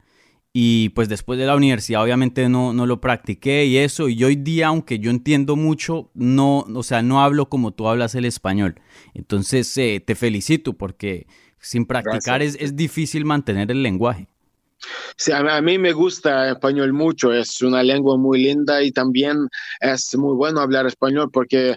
[0.54, 4.10] y pues después de la universidad obviamente no, no lo practiqué y eso.
[4.10, 8.16] Y hoy día, aunque yo entiendo mucho, no, o sea, no hablo como tú hablas
[8.16, 8.76] el español.
[9.14, 11.28] Entonces eh, te felicito porque
[11.60, 14.28] sin practicar es, es difícil mantener el lenguaje.
[15.18, 19.48] Sí, a, mí me gusta español mucho, es una lengua muy linda y también
[19.82, 21.76] es muy bueno hablar español porque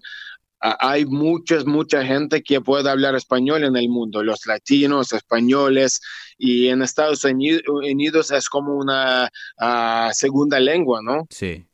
[0.63, 6.01] hay muchas, mucha gente que puede hablar español en el mundo, los latinos, españoles,
[6.39, 11.27] y en Estados Unidos es como una ah, segunda lengua, ¿no?
[11.31, 11.65] Sí.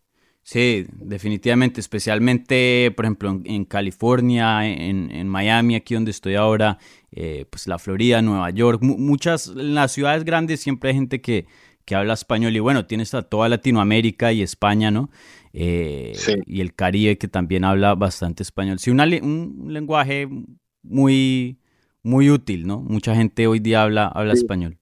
[0.42, 6.78] Sí, definitivamente, especialmente, por ejemplo, en, California, en, Miami, aquí donde estoy ahora,
[7.12, 11.46] eh, pues la Florida, Nueva York, muchas, en las ciudades grandes siempre hay gente que,
[11.84, 15.10] que habla español y bueno, tienes a toda Latinoamérica y España, ¿no?
[15.52, 16.12] Eh,
[16.46, 18.78] y el Caribe que también habla bastante español.
[18.78, 20.28] Sí, un lenguaje
[20.82, 21.58] muy,
[22.02, 22.80] muy útil, ¿no?
[22.80, 24.78] Mucha gente hoy día habla, habla español.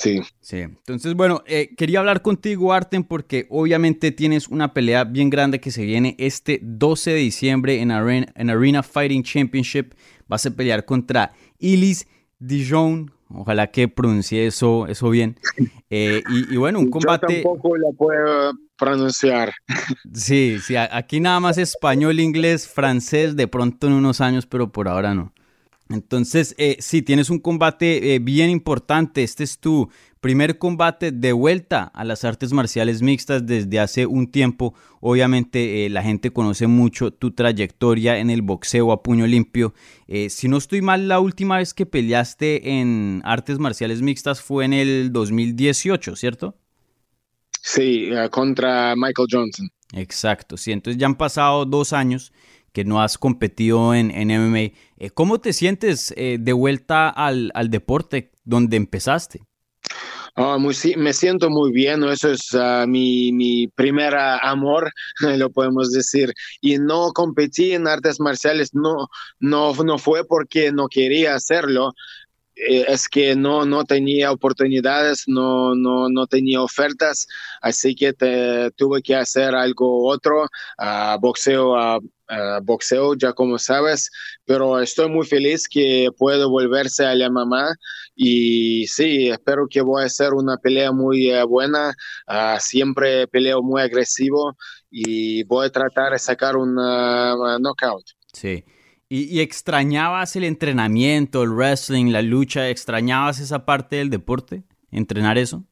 [0.00, 0.20] Sí.
[0.40, 0.56] Sí.
[0.56, 5.70] Entonces, bueno, eh, quería hablar contigo, Arten, porque obviamente tienes una pelea bien grande que
[5.70, 9.92] se viene este 12 de diciembre en Arena, en Arena Fighting Championship.
[10.26, 13.12] Vas a pelear contra Ilis Dijon.
[13.32, 15.38] Ojalá que pronuncie eso, eso bien.
[15.92, 17.42] Eh, y, bueno, un combate.
[17.42, 19.52] Yo tampoco la puedo pronunciar.
[20.14, 24.86] Sí, sí, aquí nada más español, inglés, francés, de pronto en unos años, pero por
[24.86, 25.32] ahora no.
[25.88, 29.24] Entonces, eh, sí, tienes un combate eh, bien importante.
[29.24, 29.90] Este es tu
[30.20, 34.74] primer combate de vuelta a las artes marciales mixtas desde hace un tiempo.
[35.00, 39.74] Obviamente, eh, la gente conoce mucho tu trayectoria en el boxeo a puño limpio.
[40.28, 44.72] si no estoy mal, la última vez que peleaste en artes marciales mixtas fue en
[44.72, 46.56] el 2018, ¿cierto?
[47.62, 49.68] Sí, contra Michael Johnson.
[49.92, 50.72] Exacto, sí.
[50.72, 52.32] Entonces ya han pasado dos años
[52.72, 54.58] que no has competido en, en MMA.
[54.96, 59.42] Eh, ¿Cómo te sientes eh, de vuelta al, deporte donde empezaste?
[60.36, 64.90] Oh, muy, me siento muy bien, eso es ah, mi, mi primer amor,
[65.36, 66.32] lo podemos decir.
[66.60, 69.08] Y no competí en artes marciales, no,
[69.40, 71.92] no, no fue porque no quería hacerlo,
[72.68, 77.26] eh, es que no, no tenía oportunidades, no, no, no tenía ofertas,
[77.62, 78.12] así que
[78.76, 80.44] tuve que hacer algo otro,
[80.78, 82.00] uh, boxeo, uh,
[82.62, 84.10] boxeo, ya como sabes,
[84.44, 87.74] pero estoy muy feliz que puedo volverse a la mamá
[88.22, 91.94] y sí, espero que voy a hacer una pelea muy eh, buena,
[92.58, 94.58] siempre peleo muy agresivo
[94.90, 98.04] y voy a tratar de sacar un knockout.
[98.34, 98.62] Sí.
[99.08, 102.68] ¿Y, extrañabas el entrenamiento, el wrestling, la lucha?
[102.68, 104.64] ¿Extrañabas esa parte del deporte?
[104.90, 105.64] ¿Entrenar eso?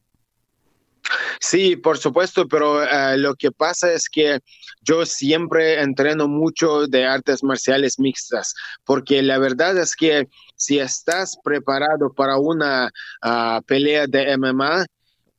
[1.39, 4.39] Sí, por supuesto, pero eh, lo que pasa es que
[4.81, 10.27] yo siempre entreno mucho de artes marciales mixtas, porque la verdad es que
[10.59, 12.91] si estás preparado para una
[13.21, 14.85] ah, pelea de MMA,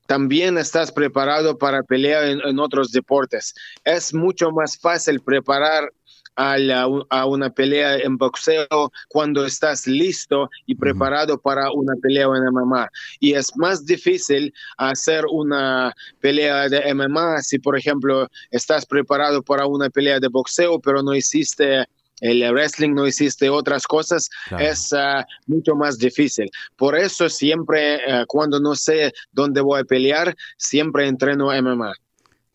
[0.06, 3.54] también estás preparado para pelear en, otros deportes.
[3.84, 5.92] Es mucho más fácil preparar
[6.36, 12.88] a, una pelea en boxeo cuando estás listo y preparado para una pelea en MMA.
[13.20, 19.66] Y es más difícil hacer una pelea de MMA si, por ejemplo, estás preparado para
[19.66, 21.86] una pelea de boxeo, pero no hiciste
[22.20, 24.28] el wrestling, no hiciste otras cosas,
[24.58, 26.50] es ah, mucho más difícil.
[26.76, 31.92] Por eso siempre, ah, cuando no sé dónde voy a pelear, siempre entreno MMA.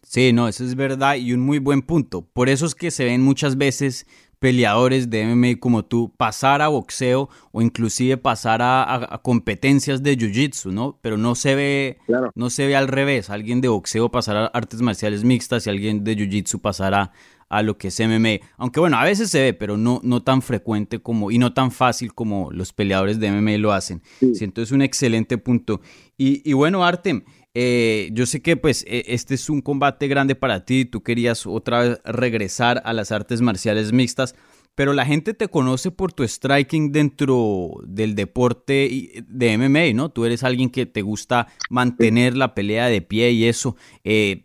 [0.04, 2.22] Sí, no, eso es verdad y un muy buen punto.
[2.22, 4.06] Por eso es que se ven muchas veces
[4.40, 10.72] peleadores de MMA como tú pasar a boxeo o inclusive pasar a, competencias de jiu-jitsu,
[10.72, 11.00] ¿no?
[11.02, 11.98] Pero no se ve
[12.36, 16.04] no se ve al revés, alguien de boxeo pasar a artes marciales mixtas y alguien
[16.04, 17.12] de jiu-jitsu pasará a
[17.50, 18.46] lo que es MMA.
[18.58, 21.72] Aunque bueno, a veces se ve, pero no, no tan frecuente como y no tan
[21.72, 24.02] fácil como los peleadores de MMA lo hacen.
[24.34, 25.82] Siento es un excelente punto.
[26.18, 30.36] Y, y bueno, Artem, eh, yo sé que pues e, este es un combate grande
[30.36, 34.36] para ti, tú querías otra vez regresar a las artes marciales mixtas,
[34.76, 40.10] pero la gente te conoce por tu striking dentro del deporte de MMA, ¿no?
[40.10, 43.78] Tú eres alguien que te gusta mantener la pelea de pie y eso.
[44.04, 44.44] Eh,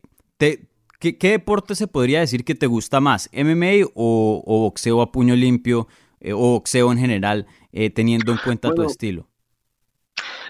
[1.00, 3.28] ¿qué, deporte se podría decir que te gusta más?
[3.32, 5.88] ¿MMA o, boxeo a puño limpio
[6.20, 7.46] eh, o boxeo en general,
[7.94, 9.30] teniendo en cuenta tu estilo?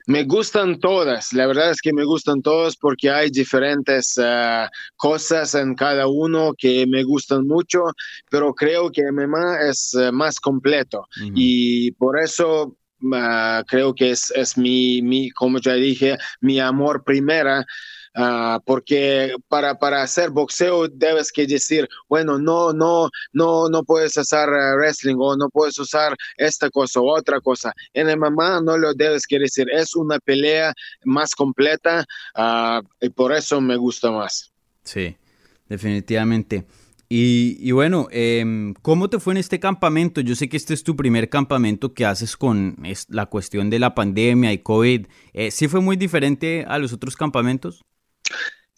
[0.06, 5.54] Me gustan todas, la verdad es que me gustan todas porque hay diferentes ah, cosas
[5.54, 7.84] en cada uno que me gustan mucho,
[8.30, 12.76] pero creo que MMA es eh, más completo y por eso
[13.12, 17.66] ah, creo que es, es mi, mi, como ya dije, mi amor primera.
[18.14, 24.16] Ah, porque para, para hacer boxeo debes que decir, bueno, no, no, no, no puedes
[24.16, 27.72] usar eh, wrestling o no puedes usar esta cosa o otra cosa.
[27.94, 33.10] En el MMA no lo debes que decir, es una pelea más completa ah, y
[33.10, 34.52] por eso me gusta más.
[34.82, 35.16] Sí,
[35.68, 36.64] definitivamente.
[37.12, 40.20] Y, bueno, em, ¿cómo te fue en este campamento?
[40.20, 42.76] Yo sé que este es tu primer campamento que haces con
[43.08, 45.06] la cuestión de la pandemia y COVID.
[45.32, 47.82] Eh, ¿Sí fue muy diferente a los otros campamentos?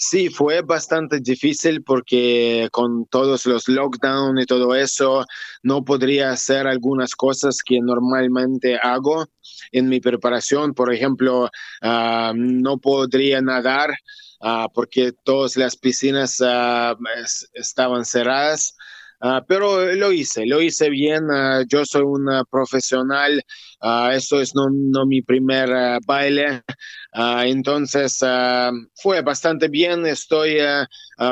[0.04, 5.24] Sí, fue bastante difícil porque con todos los lockdowns y todo eso,
[5.62, 9.26] no podría hacer algunas cosas que normalmente hago
[9.70, 10.74] en mi preparación.
[10.74, 11.48] Por ejemplo,
[11.82, 13.94] ah, no podría nadar
[14.40, 16.96] ah, porque todas las piscinas ah,
[17.54, 18.74] estaban cerradas.
[19.24, 21.30] Ah, pero lo hice, lo hice bien.
[21.30, 23.40] Ah, yo soy un profesional,
[23.80, 25.70] uh, eso es no, no mi primer
[26.04, 26.62] baile.
[27.44, 28.18] entonces
[28.94, 30.56] fue bastante bien, estoy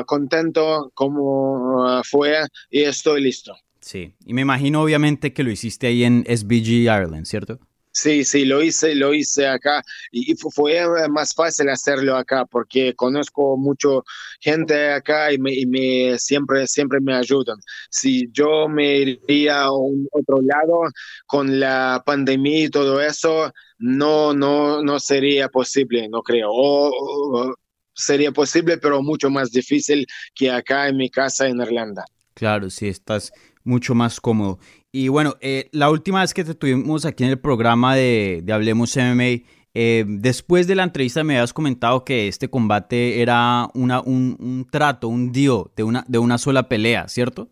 [0.06, 3.56] contento como fue y estoy listo.
[3.80, 7.58] Sí, y me imagino obviamente que lo hiciste ahí en SBG Ireland, ¿cierto?
[8.02, 13.58] Sí, sí, lo hice, lo hice acá y fue más fácil hacerlo acá porque conozco
[13.58, 14.04] mucho
[14.40, 17.58] gente acá y me, siempre, siempre me ayudan.
[17.90, 20.84] Si yo me iría a un otro lado
[21.26, 26.48] con la pandemia y todo eso, no, no, no sería posible, no creo.
[26.50, 27.54] O,
[27.92, 32.06] sería posible, pero mucho más difícil que acá en mi casa en Irlanda.
[32.32, 33.30] Claro, sí, estás
[33.62, 34.58] mucho más cómodo.
[34.92, 38.96] Y bueno, eh, la última vez que te tuvimos aquí en el programa de, Hablemos
[38.96, 44.66] MMA, eh, después de la entrevista me habías comentado que este combate era una, un,
[44.70, 47.48] trato, un dio de una, de una sola pelea, ¿cierto?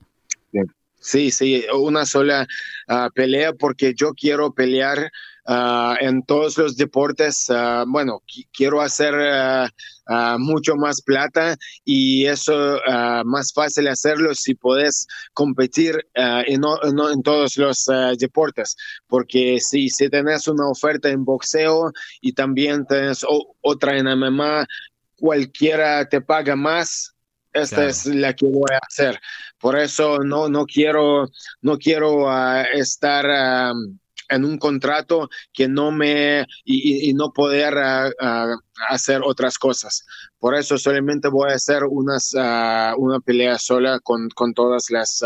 [1.01, 2.49] Sí, sí, una sola
[2.89, 5.13] ah, pelea porque yo quiero pelear
[5.51, 11.57] Ah, en todos los deportes, uh, bueno, quiero hacer uh, mucho más plata
[11.87, 12.79] y eso
[13.25, 17.87] más fácil hacerlo si puedes competir en, en, todos los
[18.19, 23.25] deportes, porque si, si tenés una oferta en boxeo y también tenés
[23.63, 24.67] otra en MMA,
[25.17, 27.15] cualquiera te paga más,
[27.55, 29.19] esta es la que voy a hacer.
[29.59, 31.27] Por eso no, no quiero,
[31.63, 32.29] no quiero
[32.73, 33.75] estar
[34.29, 38.57] en un contrato que no me y, no poder ah, ah,
[38.89, 40.05] hacer otras cosas.
[40.39, 45.23] Por eso solamente voy a hacer unas, ah, una pelea sola con, con todas las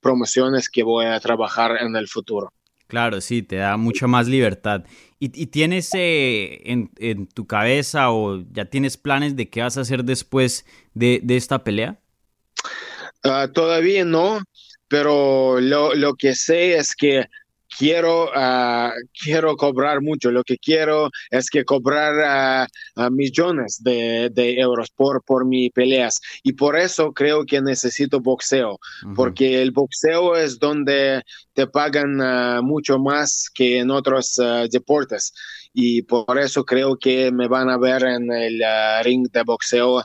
[0.00, 2.52] promociones que voy a trabajar en el futuro.
[2.86, 4.84] Claro, sí, te da mucha más libertad.
[5.20, 9.82] ¿Y, tienes eh, en, en, tu cabeza o ya tienes planes de qué vas a
[9.82, 11.98] hacer después de, de esta pelea?
[13.52, 14.40] todavía no,
[14.88, 17.26] pero lo, lo que sé es que
[17.78, 20.30] quiero, uh, quiero cobrar mucho.
[20.30, 26.20] Lo que quiero es que cobrar uh, millones de, de, euros por, por mis peleas.
[26.42, 28.78] Y por eso creo que necesito boxeo,
[29.14, 35.32] porque el boxeo es donde te pagan mucho más que en otros deportes.
[35.72, 38.62] Y por eso creo que me van a ver en el
[39.04, 40.02] ring de boxeo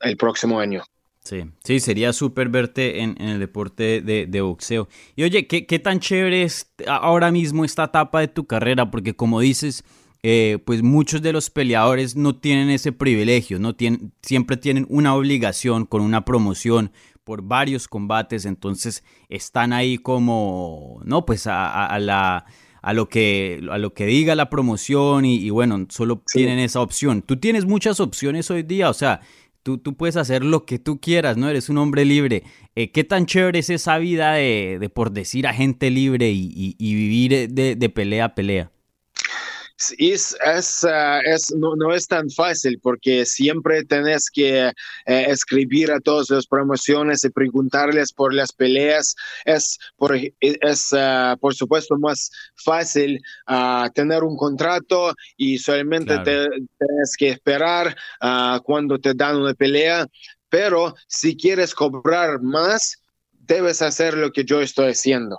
[0.00, 0.82] el próximo año.
[1.24, 4.88] Sí, sí, sería súper verte en, el deporte de, boxeo.
[5.14, 8.90] Y oye, ¿qué, ¿qué, tan chévere es ahora mismo esta etapa de tu carrera?
[8.90, 9.84] Porque como dices,
[10.24, 15.16] eh, pues muchos de los peleadores no tienen ese privilegio, no tienen, siempre tienen una
[15.16, 16.92] obligación con una promoción
[17.24, 22.46] por varios combates, entonces están ahí como, no, pues a, la
[22.82, 27.22] a lo que a lo que diga la promoción y, bueno, solo tienen esa opción.
[27.22, 29.20] Tú tienes muchas opciones hoy día, o sea,
[29.62, 31.48] Tú, tú, puedes hacer lo que tú quieras, ¿no?
[31.48, 32.42] Eres un hombre libre.
[32.74, 36.74] Eh, ¿Qué tan chévere es esa vida de, de por decir a gente libre y,
[36.78, 38.72] y, vivir de, de, pelea a pelea?
[39.98, 44.72] Es, es, ah, es no, no, es tan fácil porque siempre tenés que eh,
[45.06, 49.14] escribir a todas las promociones y preguntarles por las peleas.
[49.44, 56.46] Es, por, es uh, por supuesto más fácil uh, tener un contrato y solamente te,
[56.78, 57.96] tienes que esperar
[58.64, 60.06] cuando te dan una pelea.
[60.48, 62.98] Pero si quieres cobrar más,
[63.32, 65.38] debes hacer lo que yo estoy haciendo.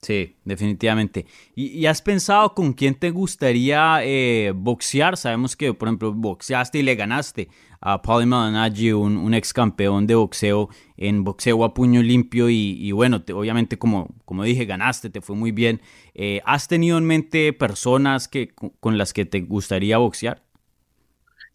[0.00, 1.26] Sí, definitivamente.
[1.56, 5.16] ¿Y, has pensado con quién te gustaría eh, boxear?
[5.16, 7.48] Sabemos que, por ejemplo, boxeaste y le ganaste
[7.80, 13.22] a Paulie Malignaggi, un, ex campeón de boxeo en boxeo a puño limpio y, bueno,
[13.34, 15.80] obviamente como, como dije, ganaste, te fue muy bien.
[16.14, 20.47] Eh, ¿Has tenido en mente personas que, con las que te gustaría boxear?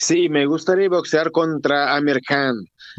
[0.04, 2.58] Sí, me gustaría boxear contra Amir Khan,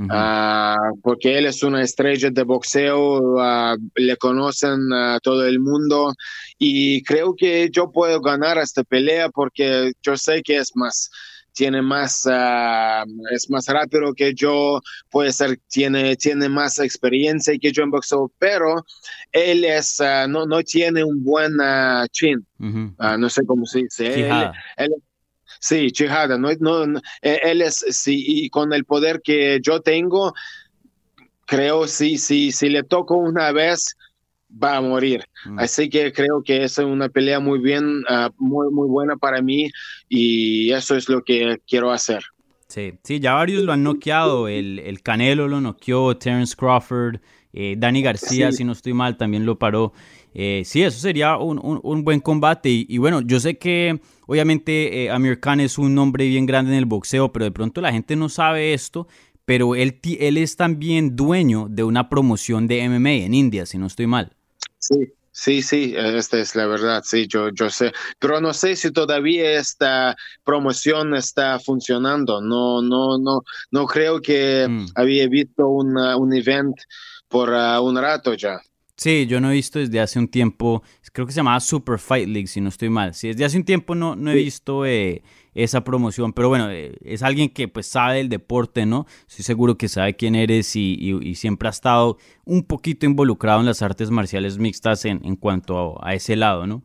[0.08, 6.14] ah, porque él es una estrella de boxeo, ah, le conocen a todo el mundo
[6.58, 11.10] y creo que yo puedo ganar esta pelea porque yo sé que es más
[11.52, 14.80] tiene más ah, es más rápido que yo
[15.10, 18.82] puede ser tiene tiene más experiencia que yo en boxeo pero
[19.30, 20.00] él es
[20.30, 21.52] no no tiene un buen
[22.12, 22.46] chin.
[22.58, 24.26] No sé cómo se dice
[24.78, 24.94] él,
[25.64, 30.34] Sí, Chihada, no, no, e, él es, sí, y con el poder que yo tengo,
[31.46, 33.96] creo, sí, sí, si le toco una vez,
[34.62, 35.24] va a morir.
[35.46, 35.58] Mm.
[35.58, 39.70] Así que creo que es una pelea muy bien, ah, muy, muy buena para mí
[40.06, 42.22] y eso es lo que quiero hacer.
[42.68, 44.48] Sí, sí, ya varios lo han noqueado.
[44.48, 47.20] El, el Canelo lo noqueó, Terence Crawford,
[47.54, 49.94] eh, Dani García, si no estoy mal, también lo paró.
[50.34, 52.68] Eh, sí, eso sería un, un, buen combate.
[52.68, 56.78] Y, bueno, yo sé que obviamente eh, Amir Khan es un nombre bien grande en
[56.78, 59.06] el boxeo, pero de pronto la gente no sabe esto.
[59.46, 63.86] Pero él, él es también dueño de una promoción de MMA en India, si no
[63.86, 64.32] estoy mal.
[64.78, 68.92] Sí, Sí, sí, esta es la verdad, sí, yo, yo sé, pero no sé si
[68.92, 70.14] todavía esta
[70.44, 74.86] promoción está funcionando, no, no, no, no creo que mm.
[74.94, 76.76] había visto una, un event
[77.26, 78.60] por uh, un rato ya.
[78.96, 80.82] Sí, yo no he visto desde hace un tiempo,
[81.12, 83.12] creo que se llamaba Super Fight League, si no estoy mal.
[83.12, 85.22] Sí, desde hace un tiempo no, no he visto eh,
[85.54, 89.06] esa promoción, pero bueno, eh, es alguien que pues sabe del deporte, ¿no?
[89.28, 93.82] Estoy seguro que sabe quién eres y, siempre ha estado un poquito involucrado en las
[93.82, 96.84] artes marciales mixtas en, en cuanto a ese lado, ¿no?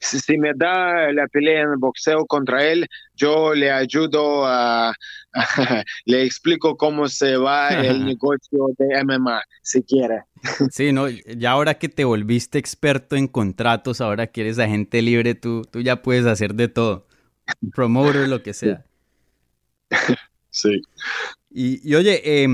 [0.00, 4.94] Si, me da la pelea en el boxeo contra él, yo le ayudo a,
[6.04, 10.22] le explico cómo se va el negocio de MMA, si quiere.
[10.70, 15.34] Sí, no, ya ahora que te volviste experto en contratos, ahora que eres agente libre,
[15.34, 17.06] tú, tú ya puedes hacer de todo.
[17.74, 18.84] Promoter, lo que sea.
[20.56, 20.82] Sí.
[21.50, 22.46] Y, y oye, eh,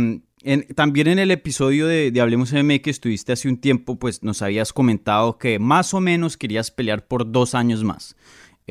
[0.75, 4.73] también en el episodio de, Hablemos MM que estuviste hace un tiempo, pues nos habías
[4.73, 8.17] comentado que más o menos querías pelear por dos años más.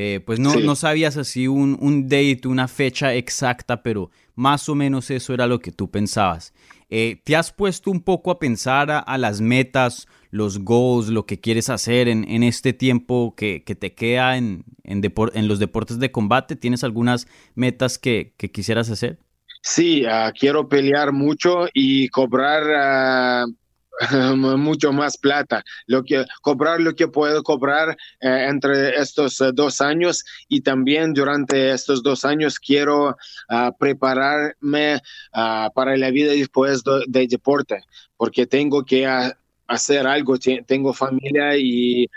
[0.01, 4.75] Eh, pues no, no sabías así un, un, date, una fecha exacta, pero más o
[4.75, 6.53] menos eso era lo que tú pensabas.
[6.89, 11.41] Eh, ¿Te has puesto un poco a pensar a, las metas, los goals, lo que
[11.41, 15.01] quieres hacer en, en este tiempo que, que, te queda en, en,
[15.33, 16.55] en, los deportes de combate?
[16.55, 19.19] ¿Tienes algunas metas que, que quisieras hacer?
[19.61, 23.45] Sí, ah, quiero pelear mucho y cobrar ah,
[24.57, 25.63] mucho más plata.
[25.87, 31.13] Lo que cobrar lo que puedo cobrar eh, entre estos eh, dos años y también
[31.13, 33.15] durante estos dos años quiero
[33.49, 37.81] ah, prepararme para la vida después del deporte,
[38.17, 39.07] porque tengo que
[39.67, 40.37] hacer algo.
[40.37, 42.07] Tengo familia y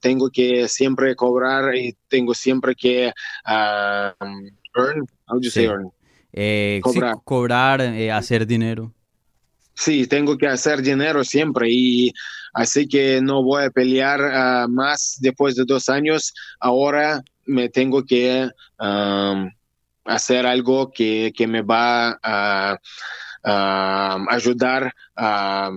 [0.00, 3.12] tengo que siempre cobrar y tengo siempre que
[3.46, 5.06] earn.
[5.26, 5.92] How do earn?
[6.32, 8.92] Eh, cobrar, cobrar eh, hacer dinero.
[9.80, 12.12] Sí, tengo que hacer dinero siempre y
[12.52, 16.34] así que no voy a pelear ah, más después de dos años.
[16.60, 18.50] Ahora me tengo que
[20.04, 22.78] hacer algo que, me va a,
[24.28, 25.70] ayudar a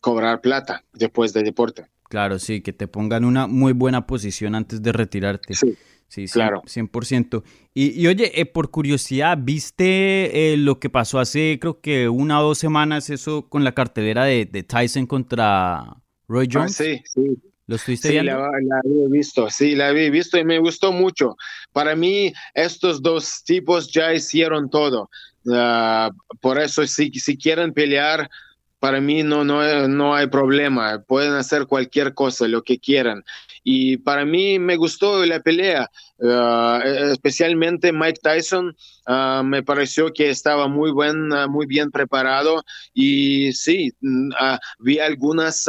[0.00, 1.84] cobrar plata después del deporte.
[2.08, 5.52] Claro, sí, que te pongan una muy buena posición antes de retirarte.
[5.52, 5.76] Sí.
[6.10, 6.62] Sí, claro.
[6.66, 7.44] 100%.
[7.72, 12.40] Y, y oye, eh, por curiosidad, ¿viste eh, lo que pasó hace creo que una
[12.40, 16.74] o dos semanas eso con la cartelera de, Tyson contra Roy ah, Jones?
[16.74, 17.40] sí, sí.
[17.68, 18.32] ¿Lo estuviste sí, viendo?
[18.32, 21.36] La, la había visto, sí, la había visto y me gustó mucho.
[21.72, 25.08] Para mí, estos dos tipos ya hicieron todo.
[25.48, 28.28] Ah, por eso, si, si quieren pelear,
[28.80, 33.22] para mí no, no, no hay problema, pueden hacer cualquier cosa, lo que quieran.
[33.62, 35.88] Y para mí me gustó la pelea,
[36.24, 38.74] ah, especialmente Mike Tyson,
[39.06, 42.64] ah, me pareció que estaba muy, buen, muy bien preparado.
[42.94, 44.30] Y sí, mm,
[44.80, 45.68] vi algunas...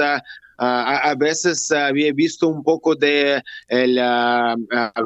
[0.64, 4.00] a veces había visto un poco de el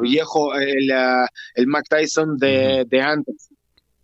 [0.02, 0.90] viejo, el,
[1.54, 3.48] el Mike Tyson de, de antes.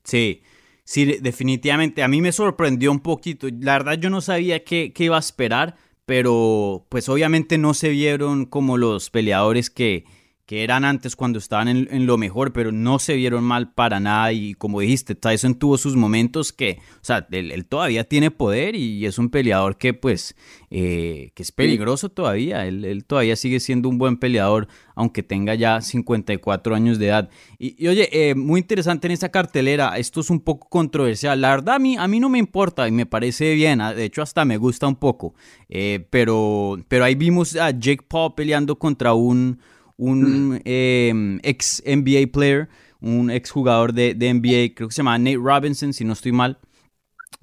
[0.03, 0.43] Sí,
[0.85, 2.03] Sí, definitivamente.
[2.03, 3.47] A mí me sorprendió un poquito.
[3.61, 5.77] La verdad yo no sabía qué, qué iba a esperar,
[6.07, 10.05] pero pues obviamente no se vieron como los peleadores que,
[10.47, 14.33] que eran antes cuando estaban en, lo mejor, pero no se vieron mal para nada.
[14.33, 19.07] Y como dijiste, Tyson tuvo sus momentos que, o sea, él, todavía tiene poder y
[19.07, 20.35] es un peleador que, pues,
[20.71, 22.67] eh, que es peligroso todavía.
[22.67, 24.67] Él, todavía sigue siendo un buen peleador,
[24.97, 27.31] aunque tenga ya 54 años de edad.
[27.59, 29.97] Y, oye, eh, muy interesante en esta cartelera.
[29.97, 31.41] Esto es un poco controversial.
[31.41, 33.81] La verdad, a mí, a mí no me importa y me parece bien.
[33.81, 35.35] Ah, de hecho, hasta me gusta un poco.
[35.69, 39.61] Eh, pero, pero ahí vimos a Jake Paul peleando contra un
[40.03, 42.69] un em, ex NBA player,
[43.01, 46.59] un ex jugador de, NBA, creo que se llama Nate Robinson, si no estoy mal.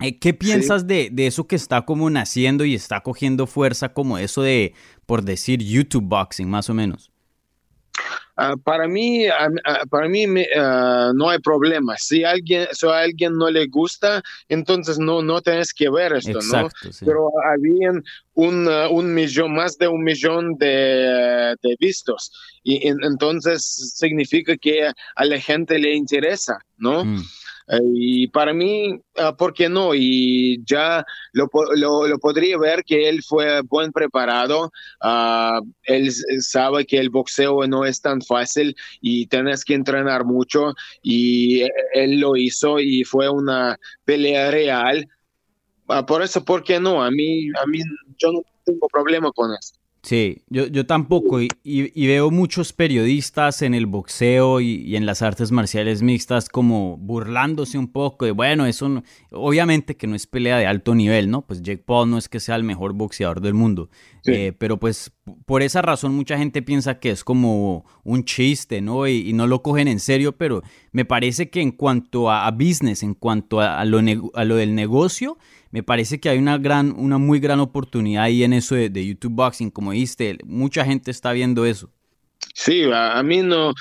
[0.02, 4.42] Eh, ¿Qué piensas de, eso que está como naciendo y está cogiendo fuerza como eso
[4.42, 4.74] de,
[5.06, 7.12] por decir, YouTube Boxing, más o menos?
[8.42, 9.26] Ah, para mí,
[9.90, 10.26] para mí
[10.56, 11.98] ah, no hay problema.
[11.98, 16.40] Si alguien, si a alguien no le gusta, entonces no, no tienes que ver esto,
[16.54, 16.70] ¿no?
[17.06, 18.02] Pero habían
[18.36, 22.32] un, ah, un, millón, más de un millón de, de vistos.
[22.64, 27.04] Y entonces significa que a la gente le interesa, ¿no?
[27.04, 27.22] Mm.
[27.72, 29.94] Y para mí, ah, ¿por qué no?
[29.94, 34.72] Y ya lo, lo, podría ver que él fue buen preparado.
[35.02, 36.12] Ah, él
[36.42, 40.74] sabe que el boxeo no es tan fácil y tienes que entrenar mucho.
[41.04, 41.62] Y
[41.94, 45.08] él lo hizo y fue una pelea real.
[45.88, 47.04] Ah, por eso, ¿por qué no?
[47.04, 47.80] A mí, a mí,
[48.18, 49.79] yo no tengo problema con eso.
[50.02, 51.42] Sí, yo, yo tampoco.
[51.42, 56.96] Y, y, veo muchos periodistas en el boxeo y, en las artes marciales mixtas como
[56.98, 61.42] burlándose un poco de, bueno, eso obviamente que no es pelea de alto nivel, ¿no?
[61.42, 63.90] Pues Jake Paul no es que sea el mejor boxeador del mundo.
[64.26, 65.12] Eh, pero pues
[65.46, 69.08] por esa razón mucha gente piensa que es como un chiste, ¿no?
[69.08, 73.14] Y, no lo cogen en serio, pero me parece que en cuanto a, business, en
[73.14, 74.00] cuanto a, lo,
[74.34, 75.38] a lo del negocio,
[75.72, 79.34] me parece que hay una gran, una muy gran oportunidad ahí en eso de, YouTube
[79.34, 81.92] Boxing, como dijiste, mucha gente está viendo eso.
[82.54, 83.74] Sí, a, mí no,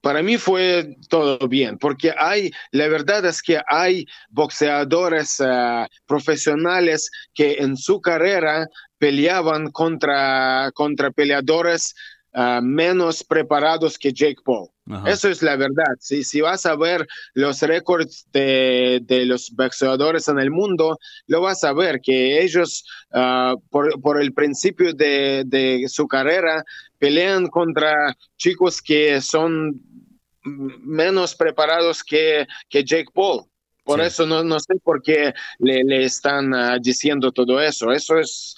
[0.00, 7.10] para mí fue todo bien, porque hay, la verdad es que hay boxeadores eh, profesionales
[7.34, 8.66] que en su carrera
[8.98, 11.94] peleaban contra, contra peleadores
[12.32, 14.68] Ah, menos preparados que Jake Paul.
[15.06, 15.96] Eso es la verdad.
[15.98, 21.40] Si, si vas a ver los récords de, de, los boxeadores en el mundo, lo
[21.40, 26.64] vas a ver que ellos, ah, por, por, el principio de, de, su carrera,
[26.98, 29.80] pelean contra chicos que son
[30.44, 33.44] menos preparados que, que Jake Paul.
[33.84, 37.90] Por eso no, no, sé por qué le, le están ah, diciendo todo eso.
[37.92, 38.54] Eso es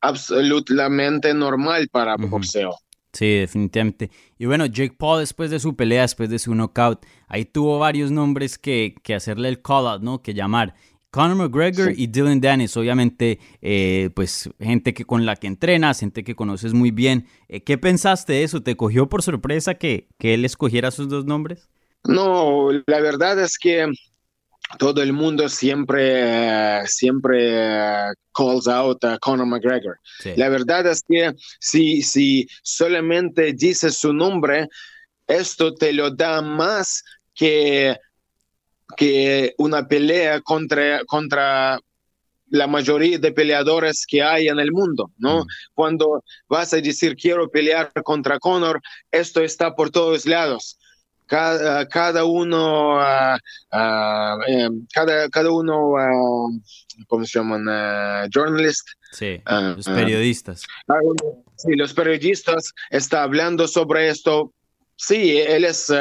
[0.00, 2.76] absolutamente normal para boxeo.
[3.16, 4.10] Sí, definitivamente.
[4.38, 8.10] Y bueno, Jake Paul después de su pelea, después de su knockout, ahí tuvo varios
[8.10, 10.20] nombres que, que hacerle el call out, ¿no?
[10.20, 10.74] Que llamar.
[11.10, 16.24] Conor McGregor y Dylan Dennis, obviamente, eh, pues gente que con la que entrenas, gente
[16.24, 17.26] que conoces muy bien.
[17.48, 18.62] Eh, ¿Qué pensaste de eso?
[18.62, 21.70] ¿Te cogió por sorpresa que, que él escogiera sus dos nombres?
[22.04, 23.90] No, la verdad es que
[24.78, 29.98] todo el mundo siempre, siempre calls out a Conor McGregor.
[30.36, 34.68] La verdad es que si, si solamente dices su nombre,
[35.26, 37.02] esto te lo da más
[37.34, 37.96] que,
[38.96, 41.78] que una pelea contra, contra
[42.48, 45.40] la mayoría de peleadores que hay en el mundo, ¿no?
[45.40, 45.46] Mm.
[45.74, 50.78] Cuando vas a decir quiero pelear contra Conor, esto está por todos lados
[51.26, 53.36] cada, cada uno, uh,
[53.72, 56.60] uh, cada, cada uno, uh,
[57.06, 58.28] ¿cómo se llaman?
[58.30, 58.88] journalist.
[59.12, 60.62] Sí, los periodistas.
[61.56, 64.52] Sí, los periodistas están hablando sobre esto.
[64.98, 65.92] Sí, él es,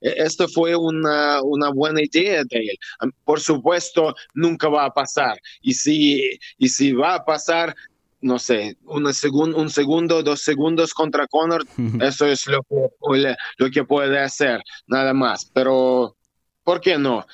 [0.00, 2.78] esto fue una, una buena idea de él.
[3.24, 5.38] Por supuesto, nunca va a pasar.
[5.62, 7.74] Y si, y si va a pasar,
[8.22, 11.64] no sé, un segundo, dos segundos contra Conor,
[12.00, 15.50] eso es lo que, lo que puede hacer, nada más.
[15.52, 16.16] Pero,
[16.64, 17.26] ¿por qué no?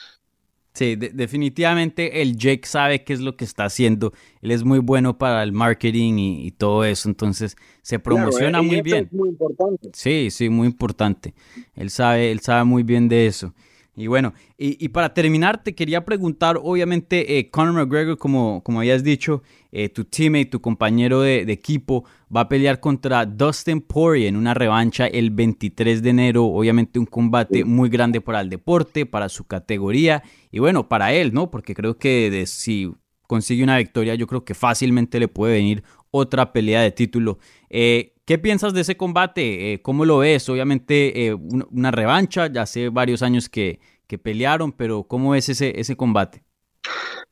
[0.79, 4.13] Sí, definitivamente el Jake sabe qué es lo que está haciendo.
[4.41, 9.09] Él es muy bueno para el marketing y, todo eso, entonces se promociona muy bien.
[9.11, 9.91] muy importante.
[9.93, 11.35] Sí, sí, muy importante.
[11.75, 13.55] Él sabe, él sabe muy bien de eso.
[13.99, 19.03] Y bueno, y, para terminar, te quería preguntar, obviamente, eh, Conor McGregor, como, como habías
[19.03, 19.43] dicho,
[19.73, 24.55] eh, tu teammate, tu compañero de, equipo, va a pelear contra Dustin Poirier en una
[24.55, 26.45] revancha el 23 de enero.
[26.45, 30.23] Obviamente un combate muy grande para el deporte, para su categoría
[30.53, 31.51] y bueno, para él, ¿no?
[31.51, 32.93] Porque creo que si
[33.27, 35.83] consigue una victoria, yo creo que fácilmente le puede venir
[36.13, 37.39] otra pelea de título.
[37.69, 39.73] Eh, ¿Qué piensas de ese combate?
[39.73, 40.51] Eh, ¿Cómo lo ves?
[40.51, 45.81] Obviamente eh, una revancha, ya hace varios años que, que pelearon, pero ¿cómo ves ese,
[45.81, 46.45] ese combate?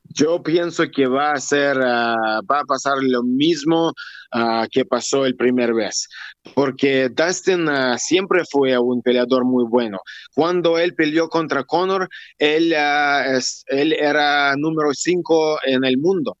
[0.05, 3.93] Yo pienso que va a ser, ah, va a pasar lo mismo
[4.31, 6.07] ah, que pasó el primer vez,
[6.55, 9.99] porque Dustin ah, siempre fue un peleador muy bueno.
[10.33, 16.39] Cuando él peleó contra Conor, él, él era número 5 en el mundo.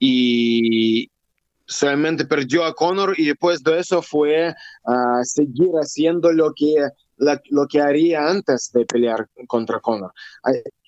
[0.00, 1.12] Y,
[1.74, 4.54] solamente perdió a Conor y después de eso fue
[4.84, 6.74] a seguir haciendo lo que,
[7.50, 10.12] lo que haría antes de pelear contra Conor.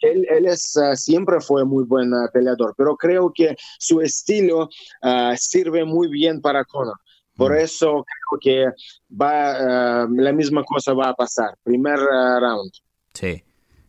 [0.00, 4.68] Él, él es, ah, siempre fue muy buen peleador, pero creo que su estilo
[5.02, 6.96] ah, sirve muy bien para Conor.
[7.36, 7.56] Por mm.
[7.56, 8.66] eso creo que
[9.10, 11.56] va, ah, la misma cosa va a pasar.
[11.64, 12.70] Primer round.
[13.12, 13.42] Sí.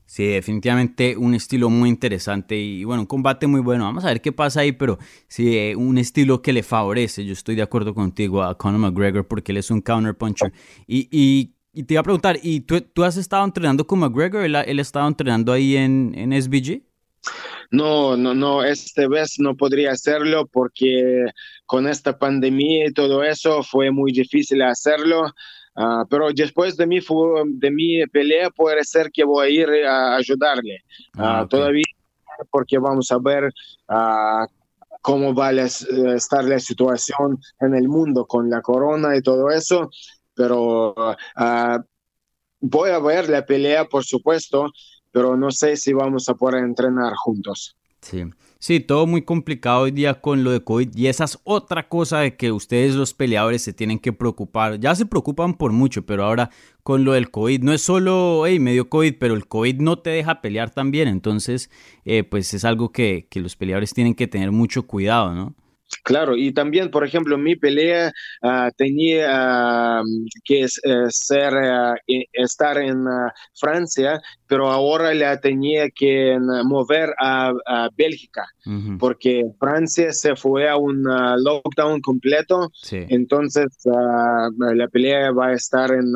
[0.07, 3.83] Sí, definitivamente un estilo muy interesante y bueno, un combate muy bueno.
[3.83, 4.97] Vamos a ver qué pasa ahí, pero
[5.27, 7.25] sí, eh, un estilo que le favorece.
[7.25, 10.53] Yo estoy de acuerdo contigo a Conor McGregor porque él es un counterpuncher.
[10.87, 11.53] Y, y,
[11.83, 14.45] te iba a preguntar, ¿y tú, tú, has estado entrenando con McGregor?
[14.45, 16.83] ¿Él, él ha estado entrenando ahí en, en SBG?
[17.69, 21.25] No, no, no, esta vez no podría hacerlo porque
[21.65, 25.33] con esta pandemia y todo eso fue muy difícil hacerlo.
[25.79, 30.15] Ah, pero después de mi, de mi pelea puede ser que voy a ir a
[30.15, 30.79] ayudarle.
[31.15, 31.83] Ah, todavía
[32.49, 33.51] porque vamos a ver
[35.01, 39.89] cómo va a estar la situación en el mundo con la corona y todo eso.
[40.33, 40.95] Pero
[42.59, 44.71] voy a ver la pelea, por supuesto,
[45.11, 47.75] pero no sé si vamos a poder entrenar juntos.
[48.01, 48.23] Sí.
[48.59, 52.19] Sí, todo muy complicado hoy día con lo de COVID y esa es otra cosa
[52.19, 54.79] de que ustedes los peleadores se tienen que preocupar.
[54.79, 56.49] Ya se preocupan por mucho, pero ahora
[56.81, 60.09] con lo del COVID no es solo, hey, medio COVID, pero el COVID no te
[60.09, 61.07] deja pelear también.
[61.07, 61.69] Entonces,
[62.03, 65.55] eh, pues es algo que, que los peleadores tienen que tener mucho cuidado, ¿no?
[66.03, 68.11] Claro, y también, por ejemplo, mi pelea
[68.41, 70.01] ah, tenía
[70.43, 70.67] que eh,
[71.09, 71.95] ser ah,
[72.33, 77.53] estar en ah, Francia, pero ahora la tenía que mover a,
[77.95, 78.47] Bélgica,
[78.99, 86.13] porque Francia se fue a un lockdown completo, entonces la pelea va a estar en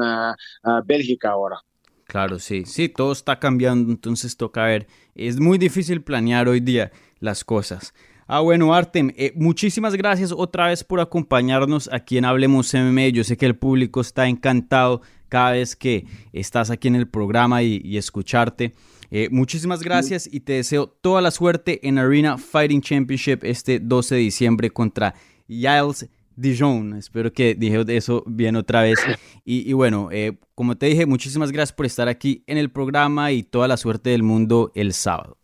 [0.85, 1.57] Bélgica ahora.
[2.05, 4.87] Claro, sí, sí, todo está cambiando, entonces toca ver.
[5.15, 7.93] Es muy difícil planear hoy día las cosas.
[8.33, 13.09] Ah, bueno, Artem, eh, muchísimas gracias otra vez por acompañarnos aquí en Hablemos MMA.
[13.09, 17.61] Yo sé que el público está encantado cada vez que estás aquí en el programa
[17.61, 18.73] y, escucharte.
[19.09, 24.15] Eh, muchísimas gracias y te deseo toda la suerte en Arena Fighting Championship este 12
[24.15, 25.13] de diciembre contra
[25.49, 26.07] Giles
[26.37, 26.93] Dijon.
[26.93, 28.97] Espero que dije eso bien otra vez.
[29.43, 33.43] Y, bueno, eh, como te dije, muchísimas gracias por estar aquí en el programa y
[33.43, 35.40] toda la suerte del mundo el sábado.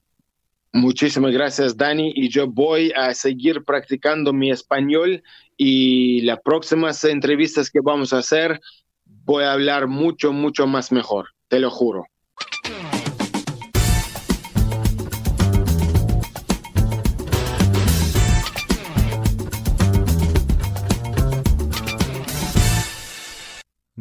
[0.78, 2.12] Muchísimas gracias, Dani.
[2.16, 5.24] Y yo voy a seguir practicando mi español
[5.58, 8.62] y las próximas entrevistas que vamos a hacer
[9.04, 12.06] voy a hablar mucho, mucho más mejor, te lo juro.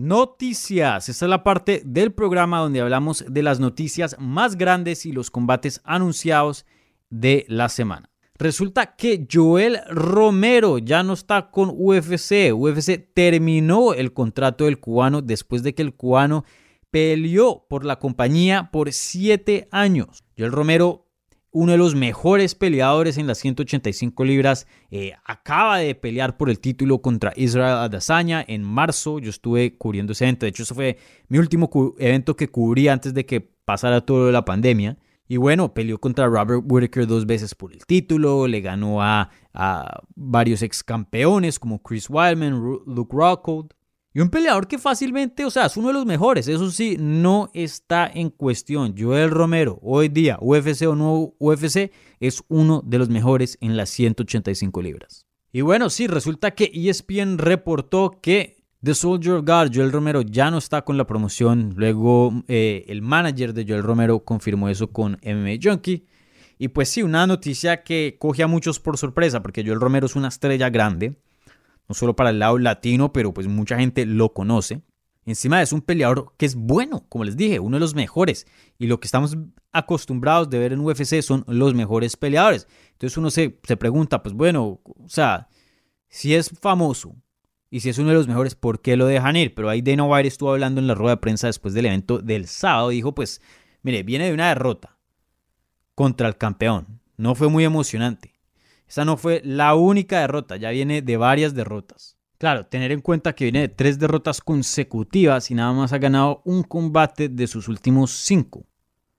[0.06, 1.08] Noticias.
[1.08, 5.32] Esta es la parte del programa donde hablamos de las noticias más grandes y los
[5.32, 6.64] combates anunciados
[7.10, 8.08] de la semana.
[8.38, 12.54] Resulta que Joel Romero ya no está con UFC.
[12.54, 16.44] UFC terminó el contrato del cubano después de que el cubano
[16.92, 20.22] peleó por la compañía por siete años.
[20.38, 21.05] Joel Romero
[21.56, 24.66] uno de los mejores peleadores en las 185 libras.
[24.90, 29.20] Eh, acaba de pelear por el título contra Israel Adesanya en marzo.
[29.20, 30.44] Yo estuve cubriendo ese evento.
[30.44, 30.98] De hecho, eso fue
[31.28, 34.98] mi último evento que cubrí antes de que pasara todo la pandemia.
[35.28, 38.46] Y bueno, peleó contra Robert Whittaker dos veces por el título.
[38.46, 39.30] Le ganó a,
[40.14, 43.72] varios ex campeones como Chris Wildman, Luke Rockhold.
[44.16, 47.50] Y un peleador que fácilmente, o sea, es uno de los mejores, eso sí, no
[47.52, 48.94] está en cuestión.
[48.96, 53.90] Joel Romero, hoy día, UFC o no UFC, es uno de los mejores en las
[53.90, 55.26] 185 libras.
[55.52, 60.56] Y bueno, sí, resulta que ESPN reportó que The Soldier of Joel Romero, ya no
[60.56, 61.74] está con la promoción.
[61.76, 66.06] Luego eh, el manager de Joel Romero confirmó eso con MMA Junkie.
[66.56, 70.16] Y pues sí, una noticia que coge a muchos por sorpresa, porque Joel Romero es
[70.16, 71.18] una estrella grande
[71.88, 74.82] no solo para el lado latino, pero pues mucha gente lo conoce.
[75.24, 78.46] Encima es un peleador que es bueno, como les dije, uno de los mejores.
[78.78, 79.36] Y lo que estamos
[79.72, 82.68] acostumbrados de ver en UFC son los mejores peleadores.
[82.92, 85.48] Entonces uno se, se pregunta, pues bueno, o sea,
[86.08, 87.16] si es famoso
[87.70, 89.54] y si es uno de los mejores, ¿por qué lo dejan ir?
[89.54, 92.46] Pero ahí Dana White estuvo hablando en la rueda de prensa después del evento del
[92.46, 92.90] sábado.
[92.90, 93.42] Dijo, pues,
[93.82, 94.96] mire, viene de una derrota
[95.96, 97.00] contra el campeón.
[97.16, 98.35] No fue muy emocionante.
[98.88, 102.16] Esa no fue la única derrota, ya viene de varias derrotas.
[102.38, 106.42] Claro, tener en cuenta que viene de tres derrotas consecutivas y nada más ha ganado
[106.44, 108.66] un combate de sus últimos cinco.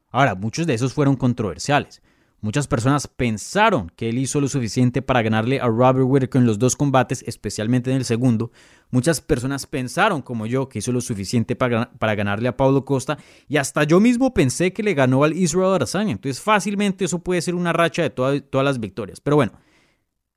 [0.10, 2.02] Ahora, muchos de esos fueron controversiales.
[2.40, 6.60] Muchas personas pensaron que él hizo lo suficiente para ganarle a Robert Whittaker en los
[6.60, 8.52] dos combates, especialmente en el segundo.
[8.92, 13.18] Muchas personas pensaron, como yo, que hizo lo suficiente para, ganarle a Paulo Costa.
[13.48, 16.12] Y hasta yo mismo pensé que le ganó al Israel Adesanya.
[16.12, 19.20] Entonces, fácilmente eso puede ser una racha de todas las victorias.
[19.20, 19.54] Pero bueno,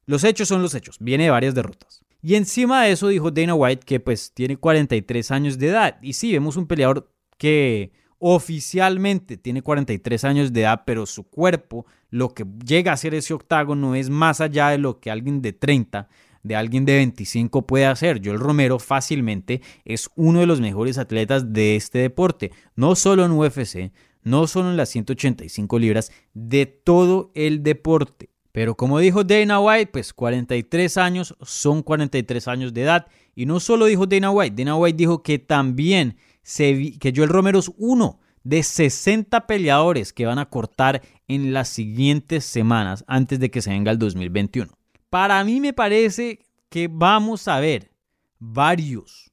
[0.07, 0.96] los hechos son los hechos.
[1.01, 2.03] Viene de varias derrotas.
[2.22, 5.98] Y encima de eso dijo Dana White que pues tiene 43 años de edad.
[6.01, 11.86] Y sí, vemos un peleador que oficialmente tiene 43 años de edad, pero su cuerpo,
[12.10, 15.52] lo que llega a ser ese octágono es más allá de lo que alguien de
[15.54, 16.08] 30,
[16.42, 18.20] de alguien de 25 puede hacer.
[18.22, 23.32] Joel Romero fácilmente es uno de los mejores atletas de este deporte, no solo en
[23.32, 23.90] UFC,
[24.22, 28.28] no solo en las 185 libras, de todo el deporte.
[28.52, 33.06] Pero como dijo Dana White, pues 43 años son 43 años de edad.
[33.34, 37.70] Y no solo dijo Dana White, Dana White dijo que también que Joel Romero es
[37.76, 43.62] uno de 60 peleadores que van a cortar en las siguientes semanas antes de que
[43.62, 44.72] se venga el 2021.
[45.11, 47.91] Para mí me parece que vamos a ver
[48.38, 49.30] varios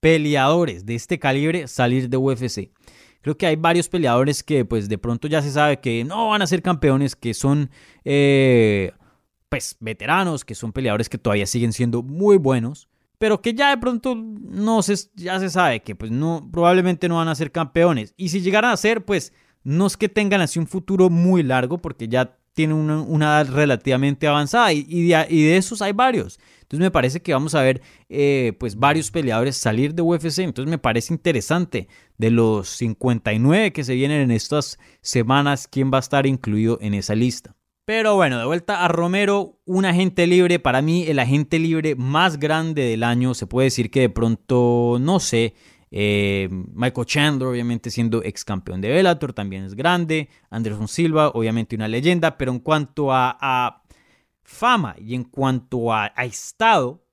[0.00, 2.70] peleadores de este calibre salir de UFC.
[3.22, 6.42] Creo que hay varios peleadores que pues de pronto ya se sabe que no van
[6.42, 7.70] a ser campeones, que son
[8.04, 8.92] eh,
[9.48, 12.88] pues veteranos, que son peleadores que todavía siguen siendo muy buenos,
[13.22, 17.18] pero que ya de pronto no se, ya se sabe que pues no, probablemente no
[17.18, 18.14] van a ser campeones.
[18.16, 21.78] Y si llegaran a ser, pues no es que tengan así un futuro muy largo,
[21.78, 26.40] porque ya tienen una, edad relativamente avanzada y, de, esos hay varios.
[26.62, 30.40] Entonces me parece que vamos a ver eh, pues varios peleadores salir de UFC.
[30.40, 31.86] Entonces me parece interesante
[32.18, 36.94] de los 59 que se vienen en estas semanas, quién va a estar incluido en
[36.94, 37.54] esa lista.
[37.84, 42.38] Pero bueno, de vuelta a Romero, un agente libre, para mí el agente libre más
[42.38, 45.54] grande del año, se puede decir que de pronto, no sé,
[45.94, 50.30] eh, Michael Chandler, obviamente siendo ex campeón de Bellator, también es grande.
[50.48, 52.38] Anderson Silva, obviamente una leyenda.
[52.38, 53.82] Pero en cuanto a,
[54.42, 57.04] fama y en cuanto a, estado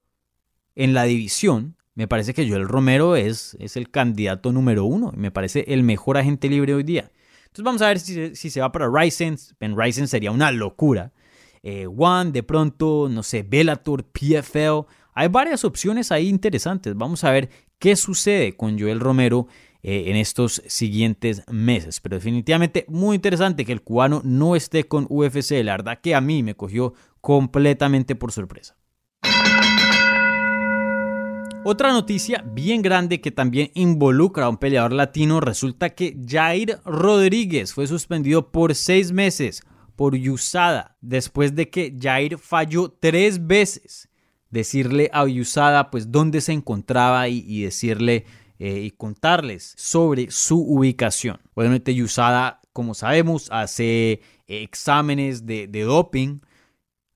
[0.75, 5.11] en la división, me parece que Joel Romero es, es el candidato número uno.
[5.13, 7.11] Me parece el mejor agente libre hoy día.
[7.63, 9.37] Vamos a ver si, se va para Ryzen.
[9.59, 11.11] En Ryzen sería una locura.
[11.61, 14.87] Eh, One, de pronto, no sé, Bellator, PFL.
[15.13, 16.95] Hay varias opciones ahí interesantes.
[16.95, 19.47] Vamos a ver qué sucede con Joel Romero
[19.81, 21.99] eh, en estos siguientes meses.
[21.99, 25.63] Pero definitivamente muy interesante que el cubano no esté con UFC.
[25.63, 28.75] La verdad que a mí me cogió completamente por sorpresa.
[31.71, 37.75] Otra noticia bien grande que también involucra a un peleador latino, resulta que Jair Rodríguez
[37.75, 39.61] fue suspendido por seis meses
[39.95, 44.09] por USADA después de que Jair falló tres veces
[44.49, 48.25] decirle a Usada pues dónde se encontraba y, decirle
[48.57, 51.39] eh, y contarles sobre su ubicación.
[51.53, 56.39] Obviamente Usada, como sabemos, hace exámenes de, de doping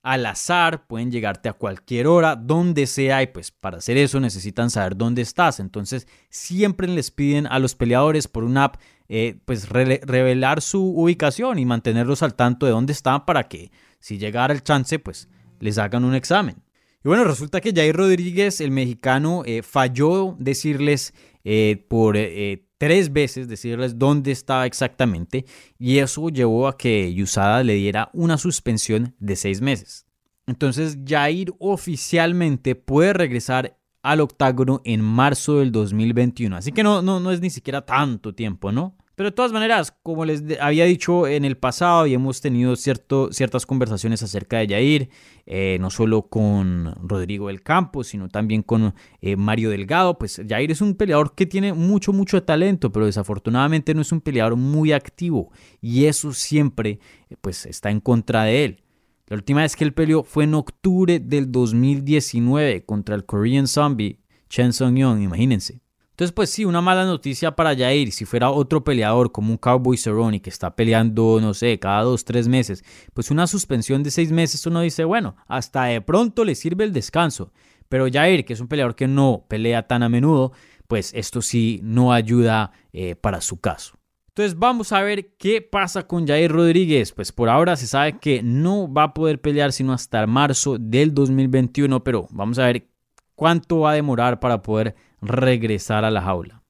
[0.04, 4.70] al azar, pueden llegarte a cualquier hora, donde sea, y pues para hacer eso necesitan
[4.70, 5.60] saber dónde estás.
[5.60, 8.76] Entonces siempre les piden a los peleadores por una app,
[9.10, 14.18] eh, pues revelar su ubicación y mantenerlos al tanto de dónde están para que si
[14.18, 15.30] llegara el chance, pues
[15.60, 16.62] les hagan un examen.
[17.04, 23.14] Y bueno, resulta que Jair Rodríguez, el mexicano, eh, falló decirles eh, por eh, tres
[23.14, 25.46] veces, decirles dónde estaba exactamente,
[25.80, 30.06] y eso llevó a que Yusada le diera una suspensión de seis meses.
[30.48, 36.58] Entonces Jair oficialmente puede regresar al octágono en marzo del 2021.
[36.58, 38.98] Así que no, no, no es ni siquiera tanto tiempo, ¿no?
[39.16, 43.32] Pero de todas maneras, como les había dicho en el pasado y hemos tenido cierto,
[43.32, 45.10] ciertas conversaciones acerca de Yair,
[45.46, 50.72] eh, no solo con Rodrigo del Campo, sino también con eh, Mario Delgado, pues Yair
[50.72, 54.94] es un peleador que tiene mucho, mucho talento, pero desafortunadamente no es un peleador muy
[54.94, 57.00] activo y eso siempre
[57.30, 58.84] eh, pues está en contra de él.
[59.28, 64.24] La última vez que él peleó fue en octubre del 2019 contra el Korean Zombie
[64.50, 65.83] Chen Song Young, imagínense.
[66.14, 68.12] Entonces, pues sí, una mala noticia para Jair.
[68.12, 72.24] Si fuera otro peleador como un Cowboy Cerrone que está peleando, no sé, cada dos,
[72.24, 72.84] tres meses,
[73.16, 76.94] pues una suspensión de seis meses uno dice, bueno, hasta de pronto le sirve el
[76.94, 77.52] descanso.
[77.90, 80.52] Pero Jair, que es un peleador que no pelea tan a menudo,
[80.88, 83.98] pues esto sí no ayuda eh, para su caso.
[84.28, 87.12] Entonces vamos a ver qué pasa con Jair Rodríguez.
[87.12, 91.12] Pues por ahora se sabe que no va a poder pelear sino hasta marzo del
[91.12, 92.88] 2021, pero vamos a ver
[93.34, 96.62] cuánto va a demorar para poder regresar a la jaula.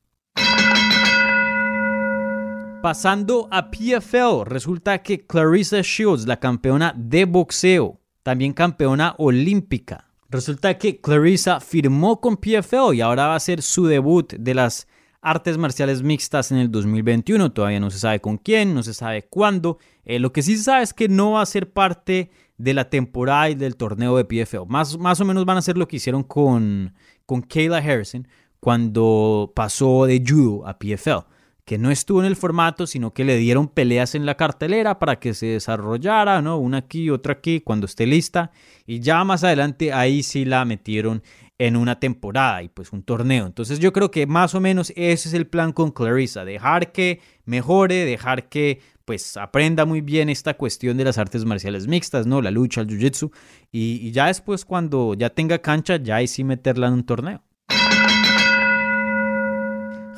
[2.81, 10.77] Pasando a PFL, resulta que Clarissa Shields, la campeona de boxeo, también campeona olímpica, resulta
[10.77, 14.87] que Clarissa firmó con PFL y ahora va a ser su debut de las
[15.21, 17.53] artes marciales mixtas en el 2021.
[17.53, 19.79] Todavía no se sabe con quién, no se sabe cuándo.
[20.03, 22.89] Eh, lo que sí se sabe es que no va a ser parte de la
[22.89, 24.67] temporada y del torneo de PFL.
[24.67, 26.93] Más, más o menos van a hacer lo que hicieron con,
[27.25, 28.27] con Kayla Harrison,
[28.63, 31.27] cuando pasó de judo a PFL,
[31.65, 35.19] que no estuvo en el formato, sino que le dieron peleas en la cartelera para
[35.19, 36.57] que se desarrollara, ¿no?
[36.59, 38.51] Una aquí, otra aquí, cuando esté lista.
[38.85, 41.23] Y ya más adelante ahí sí la metieron
[41.57, 43.45] en una temporada y pues un torneo.
[43.47, 47.19] Entonces yo creo que más o menos ese es el plan con Clarissa, dejar que
[47.43, 52.41] mejore, dejar que pues aprenda muy bien esta cuestión de las artes marciales mixtas, ¿no?
[52.41, 53.29] La lucha, el jiu-jitsu.
[53.73, 57.43] Y, y ya después cuando ya tenga cancha, ya ahí sí meterla en un torneo.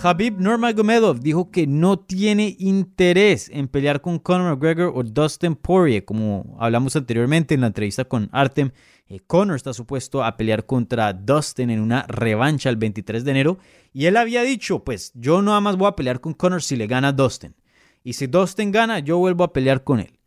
[0.06, 6.06] Habib Nurmagomedov dijo que no tiene interés en pelear con Conor McGregor o Dustin Poirier,
[6.06, 8.70] como hablamos anteriormente en la entrevista con Artem.
[9.08, 13.58] Eh, Conor está supuesto a pelear contra Dustin en una revancha el 23 de enero
[13.94, 16.86] y él había dicho, pues yo nada más voy a pelear con Conor si le
[16.86, 17.56] gana Dustin.
[18.04, 20.20] Y si Dustin gana, yo vuelvo a pelear con él.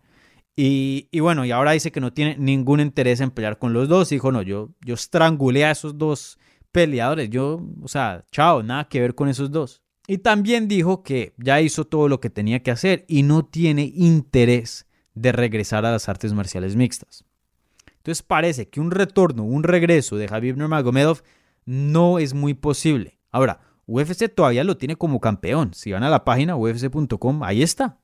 [0.57, 3.89] Y, y, bueno, y ahora dice que no tiene ningún interés en pelear con los
[3.89, 4.09] dos.
[4.09, 6.37] Dijo, no, yo, yo estrangulé a esos dos
[6.79, 7.29] peleadores.
[7.29, 9.83] Yo, o sea, chao, nada que ver con esos dos.
[10.07, 13.91] Y también dijo que ya hizo todo lo que tenía que hacer y no tiene
[13.97, 17.24] interés de regresar a las artes marciales mixtas.
[17.97, 21.22] Entonces parece que un retorno, un regreso de Javier Nurmagomedov
[21.66, 23.18] no es muy posible.
[23.33, 25.74] Ahora, UFC todavía lo tiene como campeón.
[25.74, 27.99] Si van a la página ufc.com, ahí está.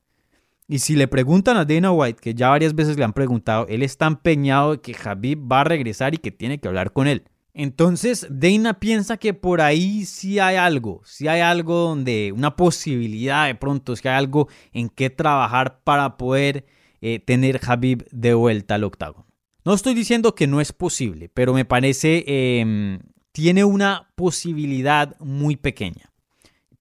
[0.67, 3.83] Y si le preguntan a Dana White, que ya varias veces le han preguntado, él
[3.83, 7.23] está empeñado de que Javier va a regresar y que tiene que hablar con él.
[7.57, 13.47] Entonces, Dana piensa que por ahí sí hay algo, sí hay algo donde, una posibilidad
[13.47, 16.65] de pronto, si hay algo en qué trabajar para poder
[16.99, 19.25] eh, tener Habib de vuelta al octágono.
[19.63, 22.99] No estoy diciendo que no es posible, pero me parece eh,
[23.31, 26.11] tiene una posibilidad muy pequeña.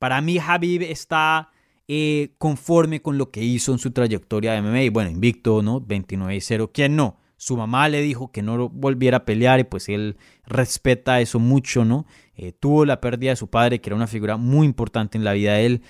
[0.01, 1.53] Para mí Habib está
[1.87, 4.91] eh, conforme con lo que hizo en su trayectoria de MMA.
[4.93, 5.81] Bueno, invicto, ¿no?
[5.81, 6.71] 29-0.
[6.75, 7.19] ¿Quién no?
[7.37, 10.17] Su mamá le dijo que no volviera a pelear y pues él
[10.47, 12.07] respeta eso mucho, ¿no?
[12.35, 15.33] Eh, tuvo la pérdida de su padre, que era una figura muy importante en la
[15.33, 15.83] vida de él.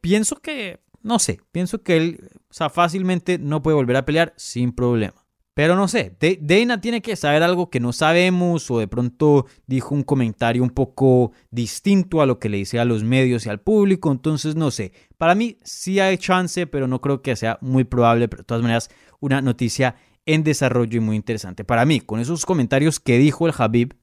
[0.00, 4.32] pienso que no sé, pienso que él, o sea, fácilmente no puede volver a pelear
[4.36, 5.24] sin problema.
[5.52, 9.94] Pero no sé, Dana tiene que saber algo que no sabemos o de pronto dijo
[9.94, 13.60] un comentario un poco distinto a lo que le dice a los medios y al
[13.60, 14.92] público, entonces no sé.
[15.16, 18.62] Para mí sí hay chance, pero no creo que sea muy probable, pero de todas
[18.62, 19.94] maneras una noticia
[20.26, 21.64] en desarrollo y muy interesante.
[21.64, 23.94] Para mí, con esos comentarios que dijo el Habib,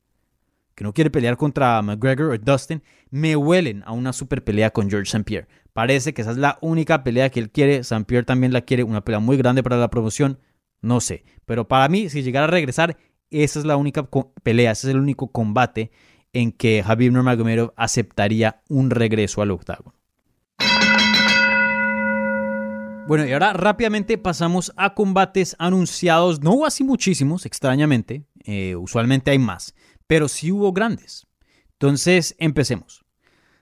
[0.75, 4.89] que no quiere pelear contra McGregor o Dustin, me huelen a una super pelea con
[4.89, 5.23] George St.
[5.23, 5.47] Pierre.
[5.73, 7.77] Parece que esa es la única pelea que él quiere.
[7.77, 8.05] St.
[8.05, 10.39] Pierre también la quiere, una pelea muy grande para la promoción.
[10.81, 11.23] No sé.
[11.45, 12.97] Pero para mí, si llegara a regresar,
[13.29, 14.09] esa es la única
[14.43, 15.91] pelea, ese es el único combate
[16.33, 20.00] en que Javier Nurmagomedov aceptaría un regreso al octágono.
[23.07, 26.41] Bueno, y ahora rápidamente pasamos a combates anunciados.
[26.41, 28.25] No hubo así muchísimos, extrañamente.
[28.45, 29.75] Eh, usualmente hay más,
[30.07, 31.27] pero sí hubo grandes.
[31.73, 33.03] Entonces, empecemos.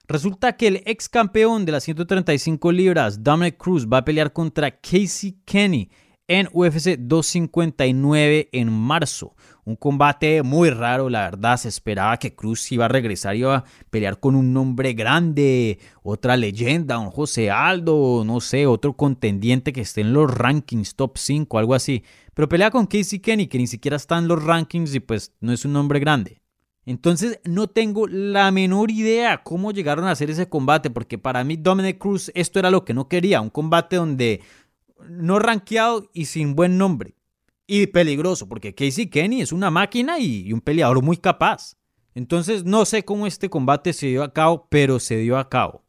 [0.07, 4.79] Resulta que el ex campeón de las 135 libras, Dominic Cruz, va a pelear contra
[4.79, 5.89] Casey Kenny
[6.27, 9.35] en UFC 259 en marzo.
[9.69, 11.55] Un combate muy raro, la verdad.
[11.57, 15.77] Se esperaba que Cruz iba a regresar y iba a pelear con un nombre grande,
[16.01, 21.19] otra leyenda, un José Aldo, no sé, otro contendiente que esté en los rankings top
[21.19, 22.03] 5, algo así.
[22.33, 25.53] Pero pelea con Casey Kenny, que ni siquiera está en los rankings y pues no
[25.53, 26.41] es un nombre grande.
[26.87, 31.57] Entonces no tengo la menor idea cómo llegaron a hacer ese combate, porque para mí
[31.57, 34.41] Dominic Cruz esto era lo que no quería, un combate donde
[35.07, 37.18] no rankeado y sin buen nombre.
[37.71, 41.77] Y peligroso, porque Casey Kenny es una máquina y, un peleador muy capaz.
[42.15, 45.83] Entonces no sé cómo este combate se dio a cabo, pero se dio a cabo.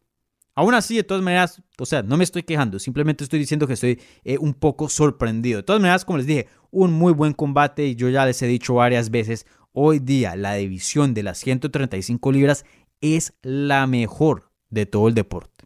[0.55, 3.72] Aún así, de todas maneras, o sea, no me estoy quejando, simplemente estoy diciendo que
[3.72, 5.57] estoy eh, un poco sorprendido.
[5.57, 8.47] De todas maneras, como les dije, un muy buen combate y yo ya les he
[8.47, 12.64] dicho varias veces, Hoy día la división de las 135 libras
[13.01, 15.64] es la mejor de todo el deporte.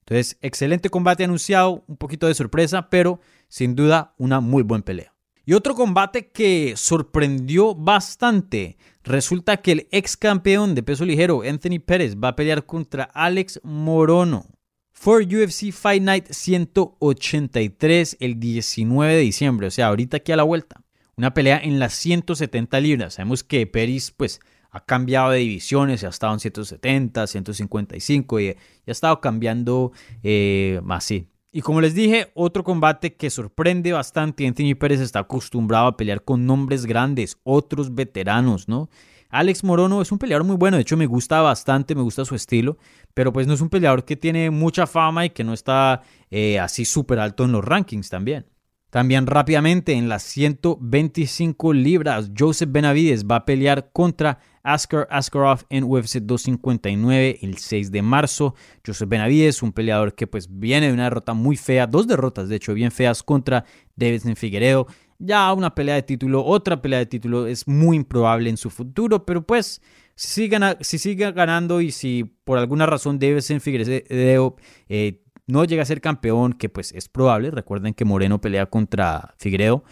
[0.00, 5.13] Entonces, excelente combate anunciado, un poquito de sorpresa, pero sin duda una muy buena pelea.
[5.44, 8.78] Y otro combate que sorprendió bastante.
[9.02, 13.60] Resulta que el ex campeón de peso ligero, Anthony Pérez, va a pelear contra Alex
[13.62, 14.46] Morono.
[14.92, 20.44] For UFC Fight Night 183 el 19 de diciembre, o sea, ahorita aquí a la
[20.44, 20.84] vuelta
[21.16, 23.14] una pelea en las 170 libras.
[23.14, 24.40] Sabemos que Peris pues
[24.70, 28.54] ha cambiado de divisiones, ha estado en 170, 155 y, ha
[28.86, 29.92] estado cambiando
[30.22, 31.28] eh, más, sí.
[31.56, 34.44] Y como les dije, otro combate que sorprende bastante.
[34.44, 38.90] Anthony Pérez está acostumbrado a pelear con nombres grandes, otros veteranos, ¿no?
[39.28, 42.34] Alex Morono es un peleador muy bueno, de hecho me gusta bastante, me gusta su
[42.34, 42.76] estilo,
[43.14, 46.58] pero pues no es un peleador que tiene mucha fama y que no está eh,
[46.58, 48.46] así súper alto en los rankings también.
[48.90, 55.84] También rápidamente en las 125 libras, Joseph Benavides va a pelear contra Askar Askarov en
[55.84, 58.54] UFC 259 el 6 de marzo.
[58.84, 62.56] Joseph Benavides, un peleador que pues viene de una derrota muy fea, dos derrotas de
[62.56, 64.86] hecho bien feas contra Davidson Figueredo.
[65.18, 69.24] Ya una pelea de título, otra pelea de título es muy improbable en su futuro,
[69.24, 69.80] pero pues
[70.16, 70.48] si
[70.88, 74.56] sigue, ganando y si por alguna razón Davidson Figueredo
[74.88, 79.34] eh, no llega a ser campeón, que pues es probable, recuerden que Moreno pelea contra
[79.38, 79.84] Figueiredo,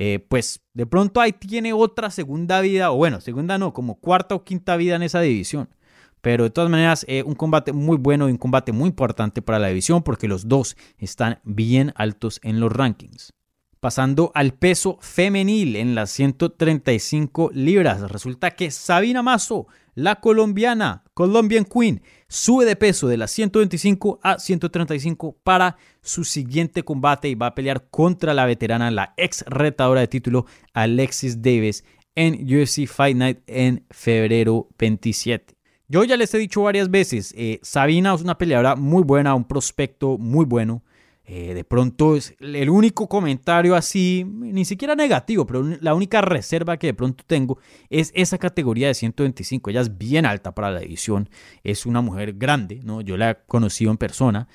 [0.00, 4.36] eh, pues de pronto ahí tiene otra segunda vida, o bueno, segunda no, como cuarta
[4.36, 5.70] o quinta vida en esa división.
[6.20, 9.58] Pero de todas maneras, eh, un combate muy bueno y un combate muy importante para
[9.58, 13.32] la división porque los dos están bien altos en los rankings.
[13.80, 19.66] Pasando al peso femenil en las 135 libras, resulta que Sabina Mazo,
[19.98, 26.84] la colombiana, Colombian Queen, sube de peso de las 125 a 135 para su siguiente
[26.84, 31.82] combate y va a pelear contra la veterana, la ex retadora de título Alexis Davis
[32.14, 35.56] en UFC Fight Night en febrero 27.
[35.88, 39.48] Yo ya les he dicho varias veces, eh, Sabina es una peleadora muy buena, un
[39.48, 40.84] prospecto muy bueno.
[41.30, 46.78] Eh, de pronto es el único comentario así, ni siquiera negativo, pero la única reserva
[46.78, 47.58] que de pronto tengo
[47.90, 49.68] es esa categoría de 125.
[49.68, 51.28] Ella es bien alta para la división,
[51.62, 53.02] es una mujer grande, ¿no?
[53.02, 54.48] Yo la he conocido en persona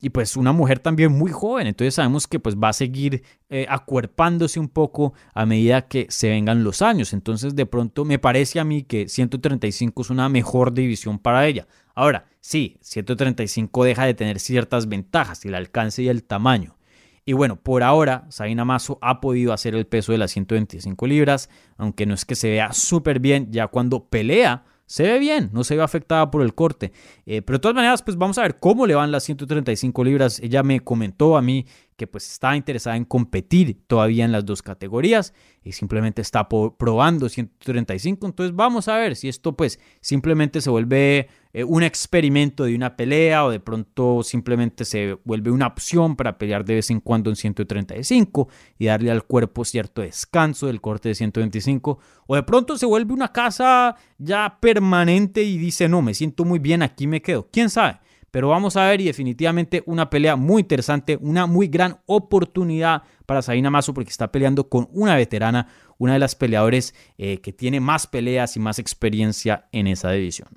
[0.00, 3.66] y pues una mujer también muy joven, entonces sabemos que pues va a seguir eh,
[3.68, 8.60] acuerpándose un poco a medida que se vengan los años, entonces de pronto me parece
[8.60, 11.66] a mí que 135 es una mejor división para ella.
[11.98, 16.76] Ahora, sí, 135 deja de tener ciertas ventajas, el alcance y el tamaño.
[17.24, 21.50] Y bueno, por ahora Sabina Mazo ha podido hacer el peso de las 125 libras,
[21.76, 25.64] aunque no es que se vea súper bien ya cuando pelea se ve bien, no
[25.64, 26.92] se ve afectada por el corte.
[27.26, 30.40] Eh, pero de todas maneras, pues vamos a ver cómo le van las 135 libras.
[30.40, 31.66] Ella me comentó a mí
[31.98, 35.34] que pues está interesada en competir todavía en las dos categorías
[35.64, 38.24] y simplemente está probando 135.
[38.24, 42.96] Entonces vamos a ver si esto pues simplemente se vuelve eh, un experimento de una
[42.96, 47.30] pelea o de pronto simplemente se vuelve una opción para pelear de vez en cuando
[47.30, 52.78] en 135 y darle al cuerpo cierto descanso del corte de 125 o de pronto
[52.78, 57.20] se vuelve una casa ya permanente y dice no, me siento muy bien, aquí me
[57.20, 57.48] quedo.
[57.50, 57.98] ¿Quién sabe?
[58.30, 63.42] Pero vamos a ver y definitivamente una pelea muy interesante, una muy gran oportunidad para
[63.42, 65.68] Sabina Mazo porque está peleando con una veterana,
[65.98, 70.48] una de las peleadores eh, que tiene más peleas y más experiencia en esa división.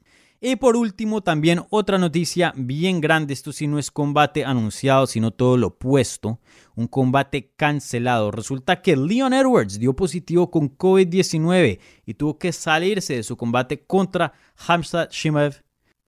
[0.43, 5.29] Y por último, también otra noticia bien grande, esto sí no es combate anunciado, sino
[5.29, 6.39] todo lo opuesto,
[6.73, 8.31] un combate cancelado.
[8.31, 13.85] Resulta que Leon Edwards dio positivo con COVID-19 y tuvo que salirse de su combate
[13.85, 14.33] contra
[14.67, 15.61] Hamza Shimaev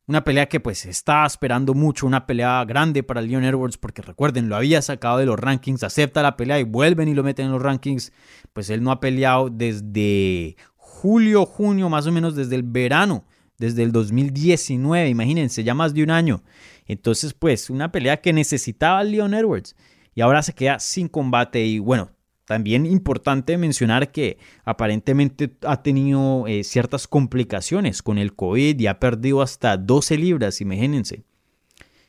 [0.07, 4.49] una pelea que pues estaba esperando mucho, una pelea grande para Leon Edwards, porque recuerden,
[4.49, 7.51] lo había sacado de los rankings, acepta la pelea y vuelven y lo meten en
[7.53, 8.11] los rankings.
[8.51, 13.25] Pues él no ha peleado desde julio, junio, más o menos desde el verano,
[13.57, 16.43] desde el 2019, imagínense, ya más de un año.
[16.85, 19.75] Entonces, pues, una pelea que necesitaba Leon Edwards.
[20.15, 22.11] Y ahora se queda sin combate y bueno,
[22.45, 28.99] también importante mencionar que aparentemente ha tenido eh, ciertas complicaciones con el COVID y ha
[28.99, 31.23] perdido hasta 12 libras, imagínense.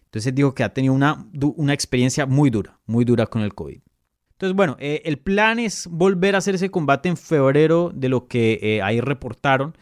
[0.07, 1.27] Entonces digo que ha tenido una,
[1.57, 3.81] una experiencia muy dura, muy dura con el COVID.
[4.33, 8.27] Entonces, bueno, eh, el plan es volver a hacer ese combate en febrero de lo
[8.27, 9.77] que eh, ahí reportaron.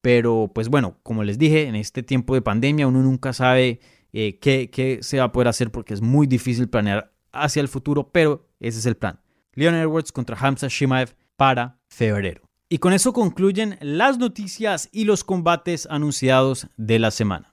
[0.00, 3.80] Pero, pues bueno, como les dije, en este tiempo de pandemia uno nunca sabe
[4.12, 8.10] qué, qué se va a poder hacer porque es muy difícil planear hacia el futuro,
[8.10, 9.20] pero ese es el plan.
[9.58, 12.42] Leon Edwards contra Hamza Shimaev para febrero.
[12.68, 17.52] Y con eso concluyen las noticias y los combates anunciados de la semana.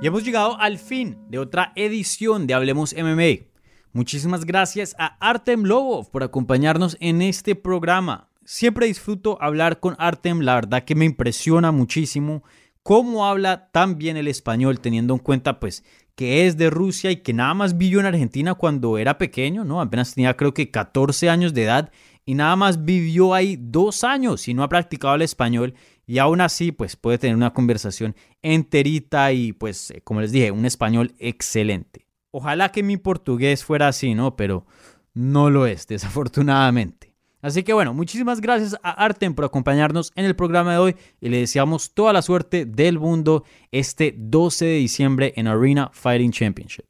[0.00, 3.50] Y hemos llegado al fin de otra edición de Hablemos MMA.
[3.92, 8.30] Muchísimas gracias a Artem Lobov por acompañarnos en este programa.
[8.46, 12.44] Siempre disfruto hablar con Artem, la verdad que me impresiona muchísimo
[12.82, 15.84] cómo habla tan bien el español, teniendo en cuenta pues
[16.18, 19.80] que es de Rusia y que nada más vivió en Argentina cuando era pequeño, ¿no?
[19.80, 21.92] Apenas tenía creo que 14 años de edad
[22.24, 25.74] y nada más vivió ahí dos años y no ha practicado el español
[26.08, 30.50] y aún así pues puede tener una conversación enterita y pues eh, como les dije,
[30.50, 32.08] un español excelente.
[32.32, 34.34] Ojalá que mi portugués fuera así, ¿no?
[34.34, 34.66] Pero
[35.14, 37.07] no lo es, desafortunadamente.
[37.40, 41.28] Así que bueno, muchísimas gracias a Artem por acompañarnos en el programa de hoy y
[41.28, 46.86] le deseamos toda la suerte del mundo este 12 de diciembre en Arena Fighting Championship.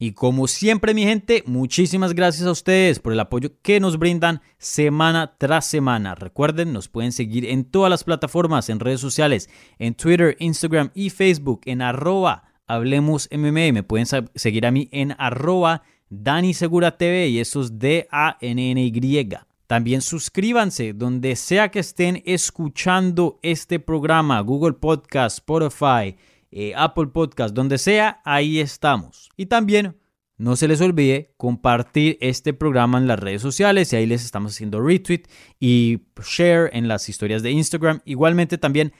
[0.00, 4.42] Y como siempre mi gente, muchísimas gracias a ustedes por el apoyo que nos brindan
[4.58, 6.14] semana tras semana.
[6.14, 11.10] Recuerden, nos pueden seguir en todas las plataformas, en redes sociales, en Twitter, Instagram y
[11.10, 13.28] Facebook, en arroba Hablemos.
[13.32, 19.47] Me pueden seguir a mí en arroba Dani Segura y eso es D-A-N-N-Y.
[19.68, 26.16] También suscríbanse donde sea que estén escuchando este programa, Google Podcast, Spotify,
[26.50, 29.28] eh, Apple Podcast, donde sea, ahí estamos.
[29.36, 29.94] Y también
[30.38, 34.54] no se les olvide compartir este programa en las redes sociales y ahí les estamos
[34.54, 35.24] haciendo retweet
[35.60, 38.00] y share en las historias de Instagram.
[38.06, 38.94] Igualmente también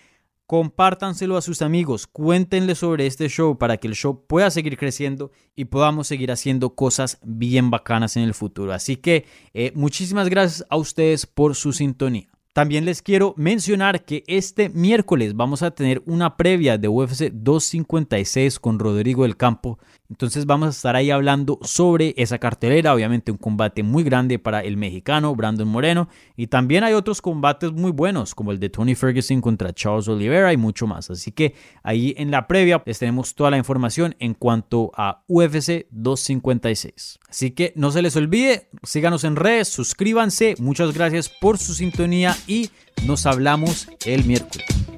[0.49, 5.31] compártanselo a sus amigos, cuéntenle sobre este show para que el show pueda seguir creciendo
[5.55, 8.73] y podamos seguir haciendo cosas bien bacanas en el futuro.
[8.73, 12.31] Así que eh, muchísimas gracias a ustedes por su sintonía.
[12.55, 18.59] También les quiero mencionar que este miércoles vamos a tener una previa de UFC 256
[18.59, 19.79] con Rodrigo del Campo
[20.11, 22.95] Entonces vamos a estar ahí hablando sobre esa cartelera.
[22.95, 26.09] Obviamente un combate muy grande para el mexicano Brandon Moreno.
[26.35, 30.53] Y también hay otros combates muy buenos como el de Tony Ferguson contra Charles Oliveira
[30.53, 31.11] y mucho más.
[31.11, 35.87] Así que ahí en la previa les tenemos toda la información en cuanto a UFC
[35.91, 37.19] 256.
[37.29, 40.55] Así que no se les olvide, síganos en redes, suscríbanse.
[40.59, 42.71] Muchas gracias por su sintonía y
[43.07, 44.98] nos hablamos el miércoles.